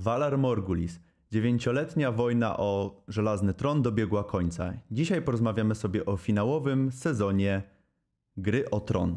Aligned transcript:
Valar 0.00 0.38
Morgulis. 0.38 1.00
Dziewięcioletnia 1.30 2.12
wojna 2.12 2.56
o 2.56 3.02
żelazny 3.08 3.54
tron 3.54 3.82
dobiegła 3.82 4.24
końca. 4.24 4.72
Dzisiaj 4.90 5.22
porozmawiamy 5.22 5.74
sobie 5.74 6.06
o 6.06 6.16
finałowym 6.16 6.92
sezonie 6.92 7.62
Gry 8.36 8.70
o 8.70 8.80
Tron. 8.80 9.16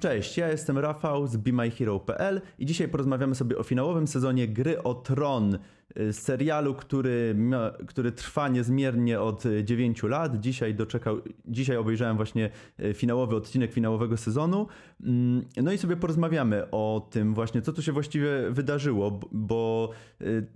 Cześć, 0.00 0.38
ja 0.38 0.48
jestem 0.48 0.78
Rafał 0.78 1.26
z 1.26 1.36
BeMyHero.pl 1.36 2.40
i 2.58 2.66
dzisiaj 2.66 2.88
porozmawiamy 2.88 3.34
sobie 3.34 3.58
o 3.58 3.62
finałowym 3.62 4.06
sezonie 4.06 4.48
Gry 4.48 4.82
o 4.82 4.94
Tron, 4.94 5.58
serialu, 6.12 6.74
który, 6.74 7.36
który 7.86 8.12
trwa 8.12 8.48
niezmiernie 8.48 9.20
od 9.20 9.44
9 9.64 10.02
lat. 10.02 10.40
Dzisiaj, 10.40 10.74
doczekał, 10.74 11.20
dzisiaj 11.46 11.76
obejrzałem 11.76 12.16
właśnie 12.16 12.50
y, 12.80 12.94
finałowy 12.94 13.36
odcinek 13.36 13.72
finałowego 13.72 14.16
sezonu. 14.16 14.66
Mm, 15.02 15.44
no 15.56 15.72
i 15.72 15.78
sobie 15.78 15.96
porozmawiamy 15.96 16.70
o 16.70 17.08
tym 17.10 17.34
właśnie, 17.34 17.62
co 17.62 17.72
tu 17.72 17.82
się 17.82 17.92
właściwie 17.92 18.50
wydarzyło, 18.50 19.20
bo 19.32 19.90
y, 20.22 20.46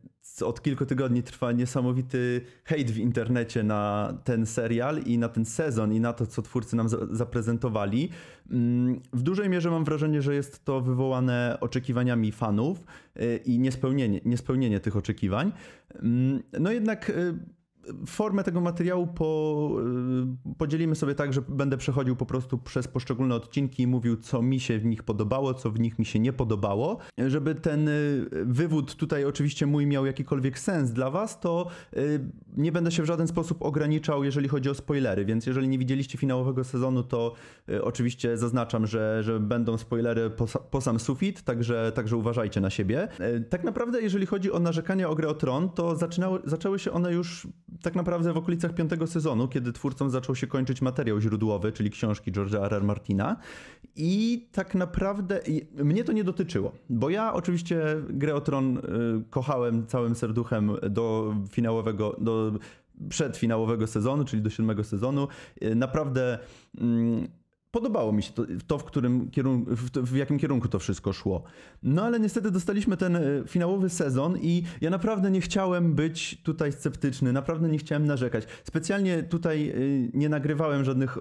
od 0.42 0.62
kilku 0.62 0.86
tygodni 0.86 1.22
trwa 1.22 1.52
niesamowity 1.52 2.40
hejt 2.64 2.90
w 2.90 2.98
internecie 2.98 3.62
na 3.62 4.14
ten 4.24 4.46
serial 4.46 4.98
i 4.98 5.18
na 5.18 5.28
ten 5.28 5.44
sezon 5.44 5.92
i 5.92 6.00
na 6.00 6.12
to, 6.12 6.26
co 6.26 6.42
twórcy 6.42 6.76
nam 6.76 6.88
zaprezentowali. 7.10 8.10
Mm, 8.50 9.00
w 9.12 9.22
dużej 9.22 9.48
mierze 9.48 9.70
mam 9.70 9.84
wrażenie, 9.84 10.22
że 10.22 10.34
jest 10.34 10.64
to 10.64 10.80
wywołane 10.80 11.58
oczekiwaniami 11.60 12.32
fanów 12.32 12.84
y, 13.20 13.40
i 13.44 13.58
niespełnienie, 13.58 14.20
niespełnienie 14.24 14.80
tych 14.80 14.96
oczekiwań. 14.96 15.52
Mm, 15.94 16.42
no 16.60 16.72
jednak 16.72 17.10
y, 17.10 17.34
formę 18.06 18.44
tego 18.44 18.60
materiału 18.60 19.06
po, 19.06 19.70
y, 20.52 20.54
podzielimy 20.58 20.94
sobie 20.94 21.14
tak, 21.14 21.32
że 21.32 21.42
będę 21.48 21.76
przechodził 21.76 22.16
po 22.16 22.26
prostu 22.26 22.58
przez 22.58 22.88
poszczególne 22.88 23.34
odcinki 23.34 23.82
i 23.82 23.86
mówił, 23.86 24.16
co 24.16 24.42
mi 24.42 24.60
się 24.60 24.78
w 24.78 24.84
nich 24.84 25.02
podobało, 25.02 25.54
co 25.54 25.70
w 25.70 25.80
nich 25.80 25.98
mi 25.98 26.04
się 26.04 26.18
nie 26.18 26.32
podobało. 26.32 26.98
Żeby 27.26 27.54
ten 27.54 27.88
y, 27.88 28.26
wywód 28.30 28.94
tutaj 28.94 29.24
oczywiście 29.24 29.66
mój 29.66 29.86
miał 29.86 30.06
jakikolwiek 30.06 30.58
sens 30.58 30.90
dla 30.90 31.10
Was, 31.10 31.40
to 31.40 31.66
y, 31.96 32.20
nie 32.56 32.72
będę 32.72 32.90
się 32.90 33.02
w 33.02 33.06
żaden 33.06 33.28
sposób 33.28 33.62
ograniczał, 33.62 34.24
jeżeli 34.24 34.48
chodzi 34.48 34.70
o 34.70 34.74
spoilery, 34.74 35.24
więc 35.24 35.46
jeżeli 35.46 35.68
nie 35.68 35.78
widzieliście 35.78 36.18
finałowego 36.18 36.64
sezonu, 36.64 37.02
to 37.02 37.34
oczywiście 37.82 38.36
zaznaczam, 38.36 38.86
że, 38.86 39.22
że 39.22 39.40
będą 39.40 39.78
spoilery 39.78 40.30
po, 40.30 40.46
po 40.46 40.80
sam 40.80 41.00
sufit, 41.00 41.42
także, 41.42 41.92
także 41.94 42.16
uważajcie 42.16 42.60
na 42.60 42.70
siebie. 42.70 43.08
Tak 43.50 43.64
naprawdę, 43.64 44.02
jeżeli 44.02 44.26
chodzi 44.26 44.52
o 44.52 44.58
narzekania 44.58 45.08
o 45.08 45.14
grę 45.14 45.28
o 45.28 45.34
Tron, 45.34 45.68
to 45.68 45.96
zaczynały, 45.96 46.40
zaczęły 46.44 46.78
się 46.78 46.92
one 46.92 47.12
już 47.12 47.46
tak 47.82 47.94
naprawdę 47.94 48.32
w 48.32 48.36
okolicach 48.36 48.74
piątego 48.74 49.06
sezonu, 49.06 49.48
kiedy 49.48 49.72
twórcom 49.72 50.10
zaczął 50.10 50.34
się 50.34 50.46
kończyć 50.46 50.82
materiał 50.82 51.20
źródłowy, 51.20 51.72
czyli 51.72 51.90
książki 51.90 52.32
George'a 52.32 52.64
R. 52.64 52.74
R. 52.74 52.84
Martina. 52.84 53.36
I 53.96 54.46
tak 54.52 54.74
naprawdę 54.74 55.40
mnie 55.74 56.04
to 56.04 56.12
nie 56.12 56.24
dotyczyło, 56.24 56.72
bo 56.90 57.10
ja 57.10 57.32
oczywiście 57.32 57.82
grę 58.08 58.34
o 58.34 58.40
Tron 58.40 58.78
y, 58.78 58.80
kochałem 59.30 59.86
całym 59.86 60.14
serduchem 60.14 60.72
do 60.90 61.34
finałowego, 61.50 62.16
do 62.20 62.52
przedfinałowego 63.08 63.86
sezonu, 63.86 64.24
czyli 64.24 64.42
do 64.42 64.50
siódmego 64.50 64.84
sezonu. 64.84 65.28
Y, 65.62 65.74
naprawdę 65.74 66.38
mm, 66.78 67.28
Podobało 67.70 68.12
mi 68.12 68.22
się 68.22 68.32
to, 68.32 68.46
to 68.66 68.78
w, 68.78 68.84
którym 68.84 69.30
kierunku, 69.30 69.76
w, 69.76 69.90
w, 69.90 70.16
jakim 70.16 70.38
kierunku 70.38 70.68
to 70.68 70.78
wszystko 70.78 71.12
szło. 71.12 71.42
No 71.82 72.02
ale 72.02 72.20
niestety 72.20 72.50
dostaliśmy 72.50 72.96
ten 72.96 73.16
e, 73.16 73.22
finałowy 73.46 73.88
sezon 73.88 74.38
i 74.38 74.62
ja 74.80 74.90
naprawdę 74.90 75.30
nie 75.30 75.40
chciałem 75.40 75.94
być 75.94 76.42
tutaj 76.42 76.72
sceptyczny, 76.72 77.32
naprawdę 77.32 77.68
nie 77.68 77.78
chciałem 77.78 78.06
narzekać. 78.06 78.46
Specjalnie 78.64 79.22
tutaj 79.22 79.68
e, 79.68 79.74
nie 80.14 80.28
nagrywałem 80.28 80.84
żadnych 80.84 81.18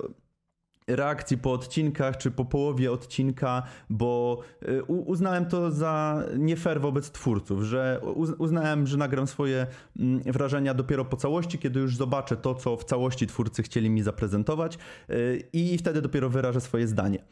reakcji 0.95 1.37
po 1.37 1.53
odcinkach 1.53 2.17
czy 2.17 2.31
po 2.31 2.45
połowie 2.45 2.91
odcinka, 2.91 3.63
bo 3.89 4.39
y, 4.67 4.83
uznałem 4.83 5.45
to 5.45 5.71
za 5.71 6.23
nie 6.37 6.57
fair 6.57 6.81
wobec 6.81 7.11
twórców, 7.11 7.63
że 7.63 8.01
uznałem, 8.37 8.87
że 8.87 8.97
nagram 8.97 9.27
swoje 9.27 9.67
mm, 9.99 10.19
wrażenia 10.19 10.73
dopiero 10.73 11.05
po 11.05 11.17
całości, 11.17 11.57
kiedy 11.59 11.79
już 11.79 11.95
zobaczę 11.95 12.37
to, 12.37 12.55
co 12.55 12.77
w 12.77 12.83
całości 12.83 13.27
twórcy 13.27 13.63
chcieli 13.63 13.89
mi 13.89 14.01
zaprezentować 14.01 14.77
y, 15.09 15.43
i 15.53 15.77
wtedy 15.77 16.01
dopiero 16.01 16.29
wyrażę 16.29 16.61
swoje 16.61 16.87
zdanie. 16.87 17.23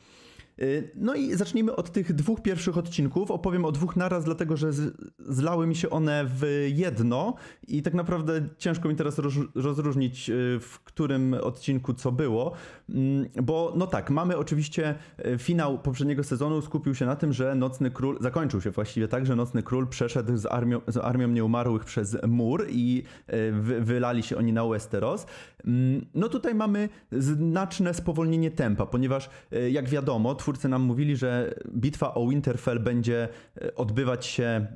Y, 0.62 0.92
no 0.96 1.16
i 1.16 1.36
zacznijmy 1.36 1.76
od 1.76 1.92
tych 1.92 2.14
dwóch 2.14 2.42
pierwszych 2.42 2.78
odcinków. 2.78 3.32
Opowiem 3.32 3.66
o 3.66 3.72
dwóch 3.72 3.96
naraz, 3.96 4.24
dlatego 4.24 4.58
że 4.58 4.72
zlały 5.20 5.68
mi 5.68 5.76
się 5.76 5.90
one 5.90 6.26
w 6.26 6.68
jedno 6.76 7.36
i 7.68 7.82
tak 7.82 7.94
naprawdę 7.94 8.42
ciężko 8.58 8.90
mi 8.90 8.96
teraz 8.96 9.20
rozróżnić, 9.56 10.30
y, 10.30 10.60
w 10.60 10.80
którym 10.84 11.34
odcinku 11.34 11.94
co 11.94 12.12
było. 12.12 12.54
Mm, 12.90 13.26
bo 13.44 13.74
no 13.76 13.88
tak, 13.88 14.10
mamy 14.10 14.38
oczywiście 14.38 14.96
y, 15.26 15.38
finał 15.38 15.80
poprzedniego 15.80 16.24
sezonu, 16.24 16.62
skupił 16.62 16.96
się 16.96 17.06
na 17.06 17.16
tym, 17.16 17.34
że 17.34 17.56
Nocny 17.56 17.92
Król, 17.92 18.18
zakończył 18.22 18.62
się 18.62 18.72
właściwie 18.72 19.08
tak, 19.08 19.26
że 19.26 19.36
Nocny 19.36 19.64
Król 19.64 19.88
przeszedł 19.88 20.38
z 20.38 20.46
armią, 20.46 20.82
z 20.88 20.98
armią 20.98 21.28
nieumarłych 21.28 21.86
przez 21.86 22.18
mur 22.28 22.66
i 22.70 23.04
wy, 23.52 23.82
wylali 23.82 24.24
się 24.24 24.38
oni 24.38 24.54
na 24.54 24.66
Westeros. 24.66 25.26
Mm, 25.66 26.06
no 26.14 26.30
tutaj 26.30 26.56
mamy 26.56 26.90
znaczne 27.12 27.94
spowolnienie 27.94 28.52
tempa, 28.52 28.86
ponieważ 28.86 29.30
jak 29.72 29.90
wiadomo, 29.90 30.36
twórcy 30.48 30.70
nam 30.70 30.82
mówili, 30.82 31.16
że 31.16 31.56
bitwa 31.76 32.14
o 32.14 32.28
Winterfell 32.28 32.80
będzie 32.80 33.30
e, 33.62 33.76
odbywać 33.76 34.26
się 34.26 34.68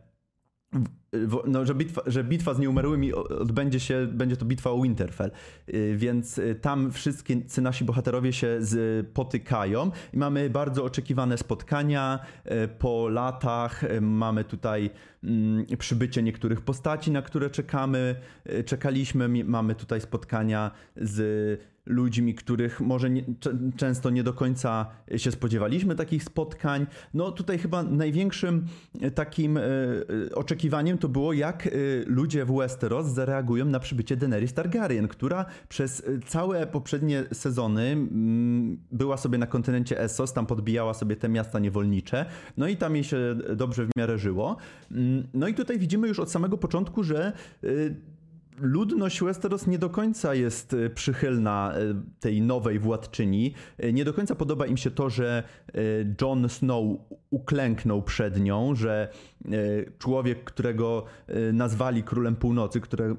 no, 1.48 1.66
że, 1.66 1.76
bitwa, 1.76 2.02
że 2.06 2.24
bitwa 2.24 2.54
z 2.54 2.60
nieumarłymi 2.60 3.14
odbędzie 3.14 3.80
się, 3.80 4.08
będzie 4.12 4.38
to 4.38 4.46
bitwa 4.46 4.72
o 4.72 4.82
Winterfell, 4.82 5.32
e, 5.68 5.96
więc 5.96 6.40
e, 6.40 6.56
tam 6.56 6.92
wszyscy 6.92 7.62
nasi 7.62 7.86
bohaterowie 7.86 8.34
się 8.34 8.60
spotykają 8.62 9.92
i 10.14 10.18
mamy 10.18 10.50
bardzo 10.50 10.84
oczekiwane 10.84 11.38
spotkania. 11.38 12.20
Po 12.80 13.10
latach, 13.10 13.82
mamy 14.02 14.44
tutaj 14.44 14.90
mm, 15.24 15.66
przybycie 15.80 16.24
niektórych 16.24 16.62
postaci, 16.62 17.12
na 17.12 17.22
które 17.22 17.50
czekamy, 17.50 18.16
czekaliśmy, 18.66 19.44
mamy 19.44 19.76
tutaj 19.76 20.02
spotkania 20.02 20.72
z 20.96 21.72
ludźmi, 21.92 22.36
których 22.36 22.82
może 22.82 23.10
nie, 23.10 23.24
często 23.78 24.10
nie 24.10 24.24
do 24.24 24.34
końca 24.34 24.86
się 25.18 25.32
spodziewaliśmy 25.32 25.96
takich 25.96 26.24
spotkań. 26.24 26.88
No 27.14 27.32
tutaj 27.32 27.58
chyba 27.58 27.84
największym 27.84 28.66
e, 29.02 29.12
takim 29.12 29.58
e, 29.58 29.62
e, 29.62 29.66
oczekiwaniem 30.36 30.98
to 30.98 31.10
było, 31.10 31.34
jak 31.34 31.70
ludzie 32.06 32.46
w 32.46 32.56
Westeros 32.58 33.08
zareagują 33.08 33.66
na 33.66 33.80
przybycie 33.80 34.18
Daenerys 34.18 34.54
Targaryen, 34.54 35.08
która 35.08 35.46
przez 35.70 36.04
całe 36.26 36.68
poprzednie 36.68 37.24
sezony 37.34 37.82
mm, 37.82 38.78
była 38.92 39.18
sobie 39.18 39.38
na 39.38 39.48
kontynencie 39.48 40.00
Essos, 40.00 40.34
tam 40.34 40.46
podbijała 40.46 40.94
sobie 40.94 41.16
te 41.16 41.30
miasta 41.30 41.60
niewolnicze, 41.60 42.26
no 42.58 42.68
i 42.68 42.78
tam 42.78 42.96
jej 42.96 43.04
się 43.04 43.36
dobrze 43.56 43.86
w 43.86 43.90
miarę 43.98 44.18
żyło. 44.18 44.58
Mm, 44.92 45.28
no 45.34 45.48
i 45.48 45.54
tutaj 45.54 45.80
widzimy 45.80 46.08
już 46.08 46.20
od 46.20 46.32
samego 46.32 46.58
początku, 46.58 47.04
że 47.04 47.34
ludność 48.62 49.22
Westeros 49.24 49.68
nie 49.68 49.80
do 49.80 49.90
końca 49.90 50.36
jest 50.36 50.74
e, 50.74 50.90
przychylna 50.90 51.74
e, 51.74 51.80
tej 52.20 52.42
nowej 52.42 52.80
władczyni. 52.80 53.54
E, 53.78 53.94
nie 53.94 54.06
do 54.06 54.14
końca 54.14 54.36
podoba 54.36 54.66
im 54.66 54.78
się 54.78 54.92
to, 54.92 55.10
że 55.10 55.44
Jon 56.22 56.50
Snow 56.50 56.86
uklęknął 57.30 58.02
przed 58.02 58.40
nią, 58.40 58.76
że 58.76 59.10
człowiek, 59.98 60.44
którego 60.44 61.06
nazwali 61.54 62.04
królem 62.04 62.36
północy, 62.36 62.82
które, 62.82 63.16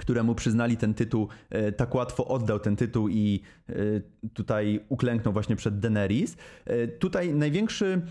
któremu 0.00 0.34
przyznali 0.34 0.76
ten 0.76 0.94
tytuł, 0.94 1.28
tak 1.76 1.94
łatwo 1.94 2.26
oddał 2.26 2.58
ten 2.58 2.76
tytuł 2.76 3.08
i 3.08 3.40
tutaj 4.34 4.80
uklęknął 4.88 5.32
właśnie 5.32 5.56
przed 5.56 5.78
Daenerys. 5.78 6.36
Tutaj 6.98 7.34
największy 7.34 8.02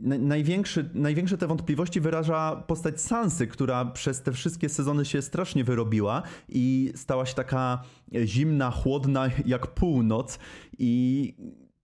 największy, 0.00 0.90
największe 0.94 1.38
te 1.38 1.46
wątpliwości 1.46 2.00
wyraża 2.00 2.56
postać 2.66 3.00
Sansy, 3.00 3.46
która 3.46 3.84
przez 3.84 4.22
te 4.22 4.32
wszystkie 4.32 4.68
sezony 4.68 5.04
się 5.04 5.22
strasznie 5.22 5.64
wyrobiła 5.64 6.22
i 6.48 6.92
stała 6.94 7.26
się 7.26 7.34
taka 7.34 7.82
zimna, 8.24 8.70
chłodna 8.70 9.30
jak 9.46 9.66
północ 9.66 10.38
i 10.78 11.34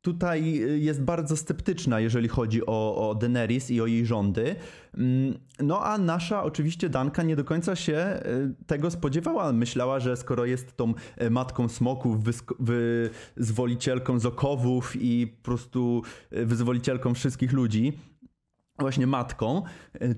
tutaj 0.02 0.60
jest 0.78 1.02
bardzo 1.02 1.36
sceptyczna, 1.36 2.00
jeżeli 2.00 2.28
chodzi 2.28 2.66
o, 2.66 3.08
o 3.10 3.14
Daenerys 3.14 3.70
i 3.70 3.80
o 3.80 3.86
jej 3.86 4.06
rządy. 4.06 4.56
Mm, 4.94 5.38
no 5.58 5.84
a 5.84 5.98
nasza 5.98 6.42
oczywiście 6.42 6.88
Danka 6.88 7.22
nie 7.22 7.36
do 7.36 7.44
końca 7.44 7.76
się 7.76 7.96
e, 7.96 8.22
tego 8.66 8.90
spodziewała. 8.90 9.52
Myślała, 9.52 10.00
że 10.00 10.16
skoro 10.16 10.44
jest 10.44 10.76
tą 10.76 10.94
e, 11.16 11.30
matką 11.30 11.68
smoków, 11.68 12.18
wyzwolicielką 13.36 14.18
z 14.18 14.26
okowów 14.26 14.96
i 14.96 15.26
po 15.26 15.42
prostu 15.44 16.02
e, 16.30 16.44
wyzwolicielką 16.44 17.14
wszystkich 17.14 17.52
ludzi, 17.52 17.92
właśnie 18.78 19.06
matką, 19.06 19.62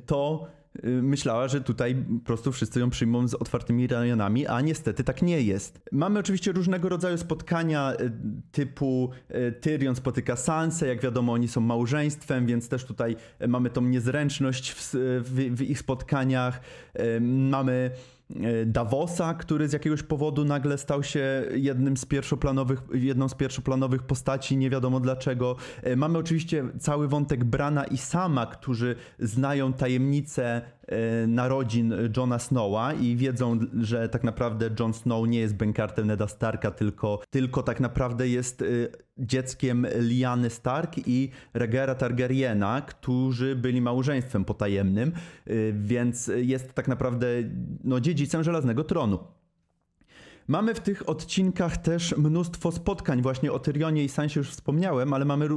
to 0.06 0.46
Y, 0.46 0.61
myślała, 0.84 1.48
że 1.48 1.60
tutaj 1.60 1.94
po 1.94 2.24
prostu 2.24 2.52
wszyscy 2.52 2.80
ją 2.80 2.90
przyjmą 2.90 3.28
z 3.28 3.34
otwartymi 3.34 3.86
ramionami, 3.86 4.46
a 4.46 4.60
niestety 4.60 5.04
tak 5.04 5.22
nie 5.22 5.40
jest. 5.40 5.80
Mamy 5.92 6.18
oczywiście 6.18 6.52
różnego 6.52 6.88
rodzaju 6.88 7.18
spotkania 7.18 7.92
y, 8.00 8.12
typu 8.52 9.10
y, 9.30 9.52
Tyrion 9.52 9.94
spotyka 9.96 10.36
Sansę, 10.36 10.86
jak 10.86 11.00
wiadomo 11.00 11.32
oni 11.32 11.48
są 11.48 11.60
małżeństwem, 11.60 12.46
więc 12.46 12.68
też 12.68 12.84
tutaj 12.84 13.16
mamy 13.48 13.70
tą 13.70 13.80
niezręczność 13.80 14.72
w, 14.72 14.90
w, 15.24 15.56
w 15.56 15.62
ich 15.62 15.78
spotkaniach. 15.78 16.60
Mamy 17.20 17.90
Davosa, 18.66 19.34
który 19.34 19.68
z 19.68 19.72
jakiegoś 19.72 20.02
powodu 20.02 20.44
nagle 20.44 20.78
stał 20.78 21.02
się 21.02 21.44
jednym 21.54 21.96
z 21.96 22.04
pierwszoplanowych, 22.04 22.82
jedną 22.94 23.28
z 23.28 23.34
pierwszoplanowych 23.34 24.02
postaci, 24.02 24.56
nie 24.56 24.70
wiadomo 24.70 25.00
dlaczego. 25.00 25.56
Mamy 25.96 26.18
oczywiście 26.18 26.64
cały 26.80 27.08
wątek 27.08 27.44
Brana 27.44 27.84
i 27.84 27.96
Sama, 27.98 28.46
którzy 28.46 28.96
znają 29.18 29.72
tajemnicę 29.72 30.62
narodzin 31.28 31.94
Johna 32.16 32.38
Snowa 32.38 32.92
i 32.92 33.16
wiedzą, 33.16 33.58
że 33.80 34.08
tak 34.08 34.24
naprawdę 34.24 34.70
Jon 34.80 34.94
Snow 34.94 35.28
nie 35.28 35.38
jest 35.38 35.54
bękartem 35.54 36.06
Neda 36.06 36.28
Starka, 36.28 36.70
tylko, 36.70 37.20
tylko 37.30 37.62
tak 37.62 37.80
naprawdę 37.80 38.28
jest 38.28 38.64
dzieckiem 39.22 39.86
Liany 39.98 40.50
Stark 40.50 40.96
i 41.06 41.30
Regera 41.54 41.94
Targaryena, 41.94 42.80
którzy 42.80 43.56
byli 43.56 43.80
małżeństwem 43.80 44.44
potajemnym, 44.44 45.12
y, 45.48 45.74
więc 45.76 46.30
jest 46.36 46.72
tak 46.72 46.88
naprawdę 46.88 47.26
no, 47.84 48.00
dziedzicem 48.00 48.44
Żelaznego 48.44 48.84
Tronu. 48.84 49.18
Mamy 50.48 50.74
w 50.74 50.80
tych 50.80 51.08
odcinkach 51.08 51.76
też 51.76 52.16
mnóstwo 52.16 52.72
spotkań, 52.72 53.22
właśnie 53.22 53.52
o 53.52 53.58
Tyrionie 53.58 54.04
i 54.04 54.08
Sansie 54.08 54.40
już 54.40 54.50
wspomniałem, 54.50 55.12
ale 55.12 55.24
mamy 55.24 55.48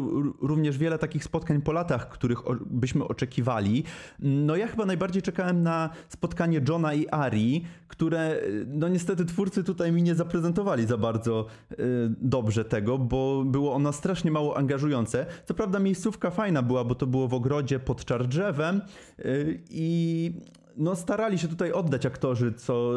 również 0.41 0.77
wiele 0.77 0.97
takich 0.97 1.23
spotkań 1.23 1.61
po 1.61 1.71
latach, 1.71 2.09
których 2.09 2.39
byśmy 2.65 3.07
oczekiwali. 3.07 3.83
No 4.19 4.55
ja 4.55 4.67
chyba 4.67 4.85
najbardziej 4.85 5.21
czekałem 5.21 5.63
na 5.63 5.89
spotkanie 6.09 6.61
Johna 6.69 6.93
i 6.93 7.07
Ari, 7.07 7.65
które 7.87 8.41
no 8.67 8.87
niestety 8.87 9.25
twórcy 9.25 9.63
tutaj 9.63 9.91
mi 9.91 10.03
nie 10.03 10.15
zaprezentowali 10.15 10.85
za 10.85 10.97
bardzo 10.97 11.45
y, 11.71 11.75
dobrze 12.21 12.65
tego, 12.65 12.97
bo 12.97 13.43
było 13.45 13.73
ono 13.73 13.93
strasznie 13.93 14.31
mało 14.31 14.57
angażujące. 14.57 15.25
Co 15.45 15.53
prawda 15.53 15.79
miejscówka 15.79 16.31
fajna 16.31 16.61
była, 16.61 16.83
bo 16.83 16.95
to 16.95 17.07
było 17.07 17.27
w 17.27 17.33
ogrodzie 17.33 17.79
pod 17.79 18.05
czardrzewem 18.05 18.81
y, 19.19 19.63
i 19.69 20.31
no 20.77 20.95
starali 20.95 21.39
się 21.39 21.47
tutaj 21.47 21.71
oddać 21.71 22.05
aktorzy, 22.05 22.53
co, 22.53 22.91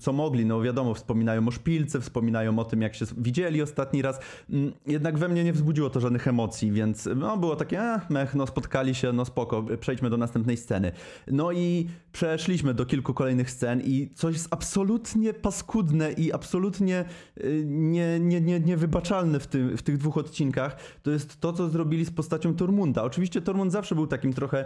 co 0.00 0.12
mogli. 0.12 0.46
No 0.46 0.62
wiadomo, 0.62 0.94
wspominają 0.94 1.48
o 1.48 1.50
szpilce, 1.50 2.00
wspominają 2.00 2.58
o 2.58 2.64
tym, 2.64 2.82
jak 2.82 2.94
się 2.94 3.04
widzieli 3.16 3.62
ostatni 3.62 4.02
raz. 4.02 4.20
Mm, 4.50 4.72
jednak 4.86 5.18
we 5.18 5.28
mnie 5.28 5.44
nie 5.44 5.52
wzbudziło 5.52 5.90
to 5.90 6.00
żadnych 6.00 6.28
emocji, 6.28 6.72
więc 6.72 7.08
no 7.16 7.36
było 7.36 7.56
takie, 7.56 7.80
eh, 7.80 8.10
mech, 8.10 8.34
no 8.34 8.46
spotkali 8.46 8.94
się, 8.94 9.12
no 9.12 9.24
spoko, 9.24 9.64
przejdźmy 9.80 10.10
do 10.10 10.16
następnej 10.16 10.56
sceny. 10.56 10.92
No 11.26 11.52
i 11.52 11.88
przeszliśmy 12.12 12.74
do 12.74 12.86
kilku 12.86 13.14
kolejnych 13.14 13.50
scen 13.50 13.80
i 13.80 14.10
coś 14.14 14.34
jest 14.34 14.48
absolutnie 14.50 15.34
paskudne 15.34 16.12
i 16.12 16.32
absolutnie 16.32 17.04
y, 17.38 17.62
nie, 17.66 18.20
nie, 18.20 18.40
nie, 18.40 18.60
niewybaczalne 18.60 19.40
w, 19.40 19.46
tym, 19.46 19.76
w 19.76 19.82
tych 19.82 19.98
dwóch 19.98 20.18
odcinkach. 20.18 20.76
To 21.02 21.10
jest 21.10 21.40
to, 21.40 21.52
co 21.52 21.68
zrobili 21.68 22.04
z 22.04 22.10
postacią 22.10 22.54
Tormunda. 22.54 23.02
Oczywiście 23.02 23.42
Tormund 23.42 23.72
zawsze 23.72 23.94
był 23.94 24.06
takim 24.06 24.32
trochę 24.32 24.64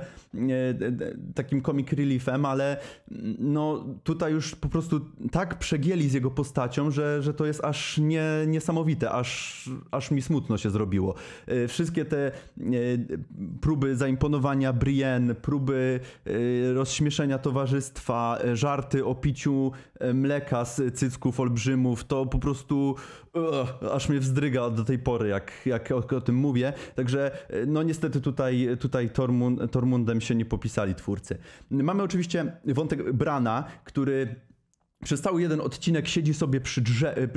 takim 1.34 1.62
comic 1.62 1.92
reliefem, 1.92 2.44
ale 2.44 2.55
ale 2.56 2.76
no 3.38 3.84
tutaj 4.04 4.32
już 4.32 4.54
po 4.54 4.68
prostu 4.68 5.00
tak 5.30 5.58
przegięli 5.58 6.08
z 6.08 6.12
jego 6.12 6.30
postacią, 6.30 6.90
że, 6.90 7.22
że 7.22 7.34
to 7.34 7.46
jest 7.46 7.64
aż 7.64 7.98
nie, 7.98 8.24
niesamowite, 8.46 9.10
aż, 9.10 9.70
aż 9.90 10.10
mi 10.10 10.22
smutno 10.22 10.58
się 10.58 10.70
zrobiło. 10.70 11.14
E, 11.46 11.68
wszystkie 11.68 12.04
te 12.04 12.26
e, 12.26 12.32
próby 13.60 13.96
zaimponowania 13.96 14.72
Brienne, 14.72 15.34
próby 15.34 16.00
e, 16.26 16.72
rozśmieszenia 16.72 17.38
towarzystwa, 17.38 18.38
żarty 18.54 19.04
o 19.04 19.14
piciu 19.14 19.72
mleka 20.14 20.64
z 20.64 20.94
cycków 20.94 21.40
olbrzymów, 21.40 22.04
to 22.04 22.26
po 22.26 22.38
prostu 22.38 22.94
aż 23.92 24.08
mnie 24.08 24.20
wzdryga 24.20 24.70
do 24.70 24.84
tej 24.84 24.98
pory, 24.98 25.28
jak, 25.28 25.52
jak 25.66 25.92
o, 25.92 25.96
o, 26.16 26.20
tym 26.20 26.34
mówię. 26.34 26.72
Także 26.94 27.30
no 27.66 27.82
niestety 27.82 28.20
tutaj, 28.20 28.68
tutaj 28.80 29.10
Tormund, 29.10 29.72
Tormundem 29.72 30.20
się 30.20 30.34
nie 30.34 30.44
popisali 30.44 30.94
twórcy. 30.94 31.38
Mamy 31.70 32.02
oczywiście 32.02 32.52
wątek 32.64 33.12
Brana, 33.12 33.64
który 33.84 34.34
przez 35.04 35.20
cały 35.20 35.42
jeden 35.42 35.60
odcinek 35.60 36.08
siedzi 36.08 36.34
sobie 36.34 36.60
przy 36.60 36.82
drze- 36.82 37.18
y, 37.18 37.30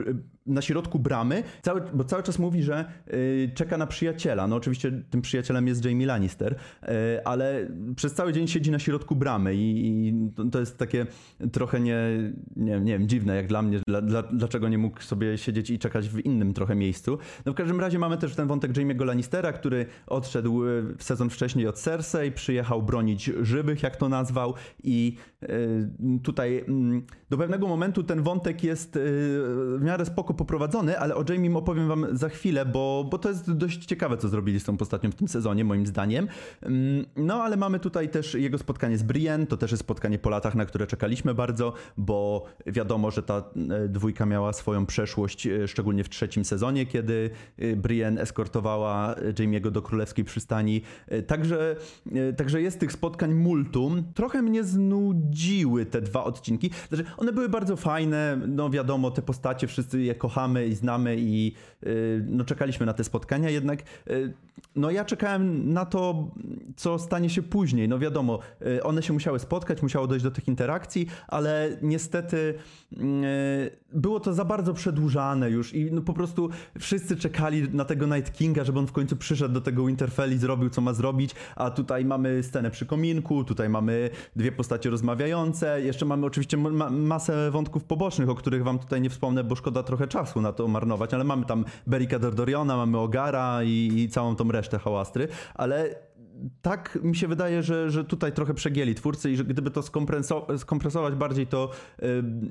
na 0.50 0.62
środku 0.62 1.00
bramy, 1.00 1.44
cały, 1.62 1.81
bo 1.94 2.04
cały 2.04 2.24
czas 2.24 2.40
mówi, 2.40 2.63
że 2.63 2.86
y, 3.13 3.51
czeka 3.56 3.78
na 3.78 3.88
przyjaciela. 3.88 4.48
No 4.48 4.56
oczywiście 4.56 4.92
tym 5.10 5.22
przyjacielem 5.22 5.68
jest 5.68 5.86
Jamie 5.86 6.06
Lannister, 6.06 6.56
y, 6.84 6.88
ale 7.25 7.68
przez 7.96 8.13
cały 8.13 8.34
dzień 8.34 8.48
siedzi 8.48 8.72
na 8.72 8.80
środku 8.80 9.16
bramy 9.16 9.56
i, 9.56 10.07
i 10.07 10.13
to, 10.36 10.46
to, 10.46 10.60
jest 10.60 10.78
takie 10.78 11.06
trochę 11.51 11.80
nie, 11.80 11.98
nie, 12.56 12.80
nie 12.80 13.00
wiem, 13.00 13.07
dziwne 13.07 13.36
jak 13.36 13.48
dla 13.48 13.62
mnie, 13.62 13.80
dla, 13.88 14.01
dla, 14.01 14.24
dlaczego 14.24 14.69
nie 14.69 14.78
mógł 14.78 15.01
sobie 15.01 15.38
siedzieć 15.38 15.69
i 15.69 15.80
czekać 15.80 16.10
w 16.10 16.19
innym 16.19 16.54
trochę 16.54 16.75
miejscu. 16.75 17.18
No 17.45 17.52
w 17.52 17.56
każdym 17.56 17.80
razie 17.80 18.00
mamy 18.00 18.18
też 18.18 18.36
ten 18.36 18.48
wątek 18.48 18.72
Jamie'ego 18.72 19.06
Lannistera, 19.06 19.54
który 19.54 19.86
odszedł 20.07 20.62
w 20.98 21.04
sezon 21.04 21.30
wcześniej 21.30 21.68
od 21.68 21.80
Cersei, 21.80 22.31
przyjechał 22.31 22.84
bronić 22.84 23.31
żywych, 23.42 23.84
jak 23.84 23.95
to 23.95 24.10
nazwał 24.10 24.54
i 24.84 25.16
tutaj 26.24 26.63
mm, 26.68 27.06
do 27.30 27.38
pewnego 27.38 27.68
momentu 27.68 28.04
ten 28.04 28.22
wątek 28.22 28.63
jest 28.63 29.00
w 29.02 29.80
miarę 29.81 30.06
spoko 30.06 30.34
poprowadzony, 30.40 31.00
ale 31.00 31.16
o 31.16 31.24
Jamie 31.30 31.58
opowiem 31.58 31.88
wam 31.88 32.06
za 32.12 32.30
chwilę, 32.30 32.66
bo, 32.66 33.06
bo 33.12 33.18
to 33.18 33.30
jest 33.30 33.52
dość 33.52 33.86
ciekawe, 33.86 34.18
co 34.18 34.30
zrobili 34.30 34.60
z 34.60 34.64
tą 34.64 34.78
postacią 34.78 35.12
w 35.12 35.16
tym 35.16 35.28
sezonie, 35.28 35.64
moim 35.66 35.88
zdaniem. 35.88 36.28
Mm, 36.62 37.06
no, 37.16 37.44
ale 37.44 37.58
mamy 37.58 37.80
tutaj 37.80 38.10
też 38.10 38.34
jego 38.34 38.58
spotkanie 38.58 38.98
z 38.98 39.04
Brienne, 39.04 39.48
to 39.48 39.58
też 39.58 39.72
jest 39.72 39.84
spotkanie 39.84 40.20
po 40.20 40.30
latach, 40.30 40.56
na 40.56 40.66
które 40.66 40.88
czekaliśmy 40.88 41.34
bardzo, 41.34 41.74
bo 41.98 42.46
wiadomo, 42.66 43.12
że 43.12 43.24
ta 43.24 43.38
e, 43.38 43.88
dwójka 43.88 44.26
miała 44.26 44.54
swoją 44.54 44.86
przeszłość, 44.86 45.48
e, 45.48 45.68
szczególnie 45.68 46.04
w 46.04 46.10
trzecim 46.10 46.46
sezonie, 46.46 46.86
kiedy 46.86 47.30
e, 47.58 47.76
Brienne 47.76 48.22
eskortowała 48.22 49.16
Jamie'ego 49.40 49.72
do 49.72 49.82
królewskiej 49.82 50.26
przystani. 50.26 50.82
Także, 51.28 51.76
także 52.38 52.62
jest 52.62 52.80
tych 52.80 52.92
spotkań 52.92 53.34
multum. 53.34 54.04
Trochę 54.14 54.42
mnie 54.42 54.64
znudziły 54.64 55.86
te 55.86 56.02
dwa 56.02 56.24
odcinki. 56.24 56.70
Znaczy, 56.90 57.06
one 57.18 57.34
były 57.34 57.50
bardzo 57.50 57.76
fajne, 57.76 58.40
no 58.48 58.70
wiadomo, 58.70 59.12
te 59.12 59.22
postacie 59.22 59.68
wszyscy 59.68 60.02
je 60.02 60.16
kochamy 60.19 60.68
i 60.68 60.75
znamy 60.75 61.16
i 61.19 61.54
y, 61.83 62.25
no, 62.27 62.45
czekaliśmy 62.45 62.86
na 62.86 62.94
te 62.94 63.04
spotkania, 63.04 63.50
jednak 63.50 63.83
y, 64.10 64.33
no, 64.75 64.92
ja 64.92 65.06
czekałem 65.06 65.74
na 65.74 65.86
to, 65.86 66.31
co 66.75 67.00
stanie 67.00 67.30
się 67.30 67.44
później. 67.44 67.88
No 67.88 68.00
wiadomo, 68.00 68.39
y, 68.62 68.83
one 68.83 69.04
się 69.04 69.13
musiały 69.13 69.39
spotkać, 69.39 69.81
musiało 69.81 70.07
dojść 70.07 70.24
do 70.24 70.31
tych 70.31 70.48
interakcji, 70.48 71.07
ale 71.27 71.77
niestety 71.81 72.54
było 73.94 74.19
to 74.19 74.33
za 74.33 74.45
bardzo 74.45 74.74
przedłużane 74.74 75.50
już 75.50 75.74
i 75.74 75.92
no, 75.92 76.01
po 76.01 76.13
prostu 76.13 76.50
wszyscy 76.80 77.16
czekali 77.16 77.69
na 77.69 77.86
tego 77.86 78.06
Night 78.16 78.33
Kinga, 78.33 78.63
żeby 78.63 78.80
on 78.80 78.88
w 78.88 78.92
końcu 78.92 79.16
przyszedł 79.16 79.54
do 79.54 79.62
tego 79.62 79.86
Winterfell 79.86 80.33
i 80.33 80.38
zrobił, 80.38 80.69
co 80.69 80.81
ma 80.81 80.94
zrobić, 80.94 81.36
a 81.56 81.71
tutaj 81.71 82.06
mamy 82.06 82.44
scenę 82.44 82.71
przy 82.71 82.86
kominku, 82.86 83.44
tutaj 83.44 83.69
mamy 83.69 84.10
dwie 84.36 84.51
postacie 84.51 84.89
rozmawiające, 84.89 85.81
jeszcze 85.81 86.06
mamy 86.06 86.25
oczywiście 86.25 86.57
ma 86.57 86.89
masę 86.89 87.51
wątków 87.51 87.83
pobocznych, 87.83 88.30
o 88.30 88.36
których 88.36 88.63
wam 88.63 88.80
tutaj 88.80 89.01
nie 89.01 89.10
wspomnę, 89.10 89.44
bo 89.44 89.56
szkoda 89.56 89.83
trochę 89.83 90.07
czasu 90.10 90.42
na 90.42 90.54
to 90.54 90.68
marnować, 90.68 91.14
ale 91.14 91.24
mamy 91.24 91.46
tam 91.46 91.66
Berika 91.88 92.20
Dordoriona, 92.20 92.78
mamy 92.78 92.98
Ogara 92.98 93.64
i, 93.64 93.92
i 93.95 94.10
całą 94.10 94.36
tą 94.36 94.52
resztę 94.52 94.80
hałastry, 94.80 95.28
ale 95.56 96.08
tak 96.62 97.00
mi 97.04 97.16
się 97.16 97.28
wydaje, 97.28 97.64
że, 97.64 97.92
że 97.92 98.04
tutaj 98.04 98.31
trochę 98.31 98.54
przegięli 98.54 98.96
twórcy 98.96 99.31
i 99.31 99.36
że 99.36 99.44
gdyby 99.44 99.72
to 99.72 99.84
skompresować 100.58 101.16
bardziej, 101.16 101.48
to 101.48 101.72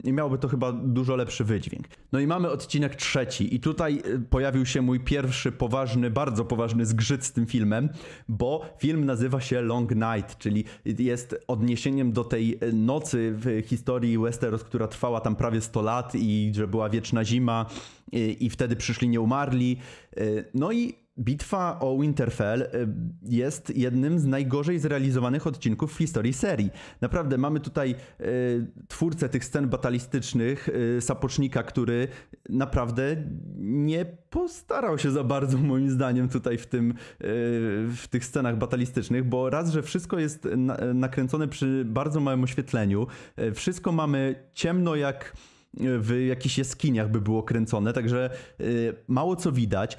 yy, 0.05 0.13
miałoby 0.13 0.39
to 0.39 0.49
chyba 0.49 0.73
dużo 0.73 1.17
lepszy 1.17 1.45
wydźwięk. 1.45 1.87
No 2.13 2.21
i 2.21 2.27
mamy 2.27 2.51
odcinek 2.51 2.97
trzeci 2.97 3.55
i 3.55 3.61
tutaj 3.61 4.03
y, 4.07 4.21
pojawił 4.31 4.67
się 4.67 4.83
mój 4.83 5.01
pierwszy 5.01 5.53
poważny, 5.53 6.11
bardzo 6.11 6.45
poważny 6.45 6.87
zgrzyt 6.87 7.25
z 7.25 7.33
tym 7.33 7.47
filmem, 7.47 7.89
bo 8.29 8.77
film 8.79 9.05
nazywa 9.05 9.41
się 9.41 9.61
Long 9.61 9.95
Night, 9.95 10.39
czyli 10.39 10.65
jest 10.85 11.45
odniesieniem 11.49 12.13
do 12.13 12.25
tej 12.25 12.59
nocy 12.73 13.33
w 13.37 13.63
historii 13.67 14.19
Westeros, 14.19 14.65
która 14.65 14.89
trwała 14.89 15.21
tam 15.21 15.37
prawie 15.37 15.61
100 15.61 15.83
lat 15.83 16.15
i 16.15 16.53
że 16.55 16.69
była 16.69 16.89
wieczna 16.89 17.25
zima 17.25 17.67
i, 18.13 18.47
i 18.47 18.51
wtedy 18.51 18.77
przyszli 18.77 19.09
nieumarli. 19.09 19.77
Y, 20.19 20.45
no 20.55 20.73
i 20.73 21.08
Bitwa 21.19 21.79
o 21.81 21.99
Winterfell 21.99 22.63
y, 22.63 22.69
jest 23.23 23.77
jednym 23.77 24.19
z 24.19 24.27
najgorzej 24.27 24.79
zrealizowanych 24.79 25.47
odcinków 25.47 25.95
w 25.95 25.99
historii 25.99 26.33
serii. 26.33 26.71
Naprawdę, 27.01 27.39
mamy 27.39 27.61
tutaj 27.61 27.95
y, 28.21 28.67
twórcę 28.89 29.29
tych 29.29 29.45
scen 29.45 29.69
batalistycznych, 29.69 30.69
y, 30.69 31.01
Sapocznika, 31.01 31.63
który 31.63 32.09
naprawdę 32.49 33.17
nie 33.59 34.05
postarał 34.31 34.99
się 34.99 35.11
za 35.11 35.25
bardzo, 35.25 35.59
moim 35.59 35.91
zdaniem, 35.91 36.29
tutaj 36.29 36.59
w, 36.59 36.67
tym, 36.67 36.95
w 37.97 38.05
tych 38.11 38.25
scenach 38.25 38.59
batalistycznych, 38.59 39.25
bo 39.25 39.51
raz, 39.51 39.71
że 39.71 39.83
wszystko 39.83 40.19
jest 40.19 40.49
na, 40.57 40.77
nakręcone 40.95 41.49
przy 41.49 41.85
bardzo 41.85 42.21
małym 42.21 42.45
oświetleniu, 42.45 43.07
wszystko 43.55 43.93
mamy 43.93 44.35
ciemno 44.55 44.97
jak 44.97 45.37
w 45.75 46.25
jakichś 46.29 46.59
jaskiniach 46.59 47.11
by 47.11 47.21
było 47.21 47.43
kręcone, 47.43 47.93
także 47.93 48.31
mało 49.09 49.37
co 49.37 49.53
widać 49.53 49.99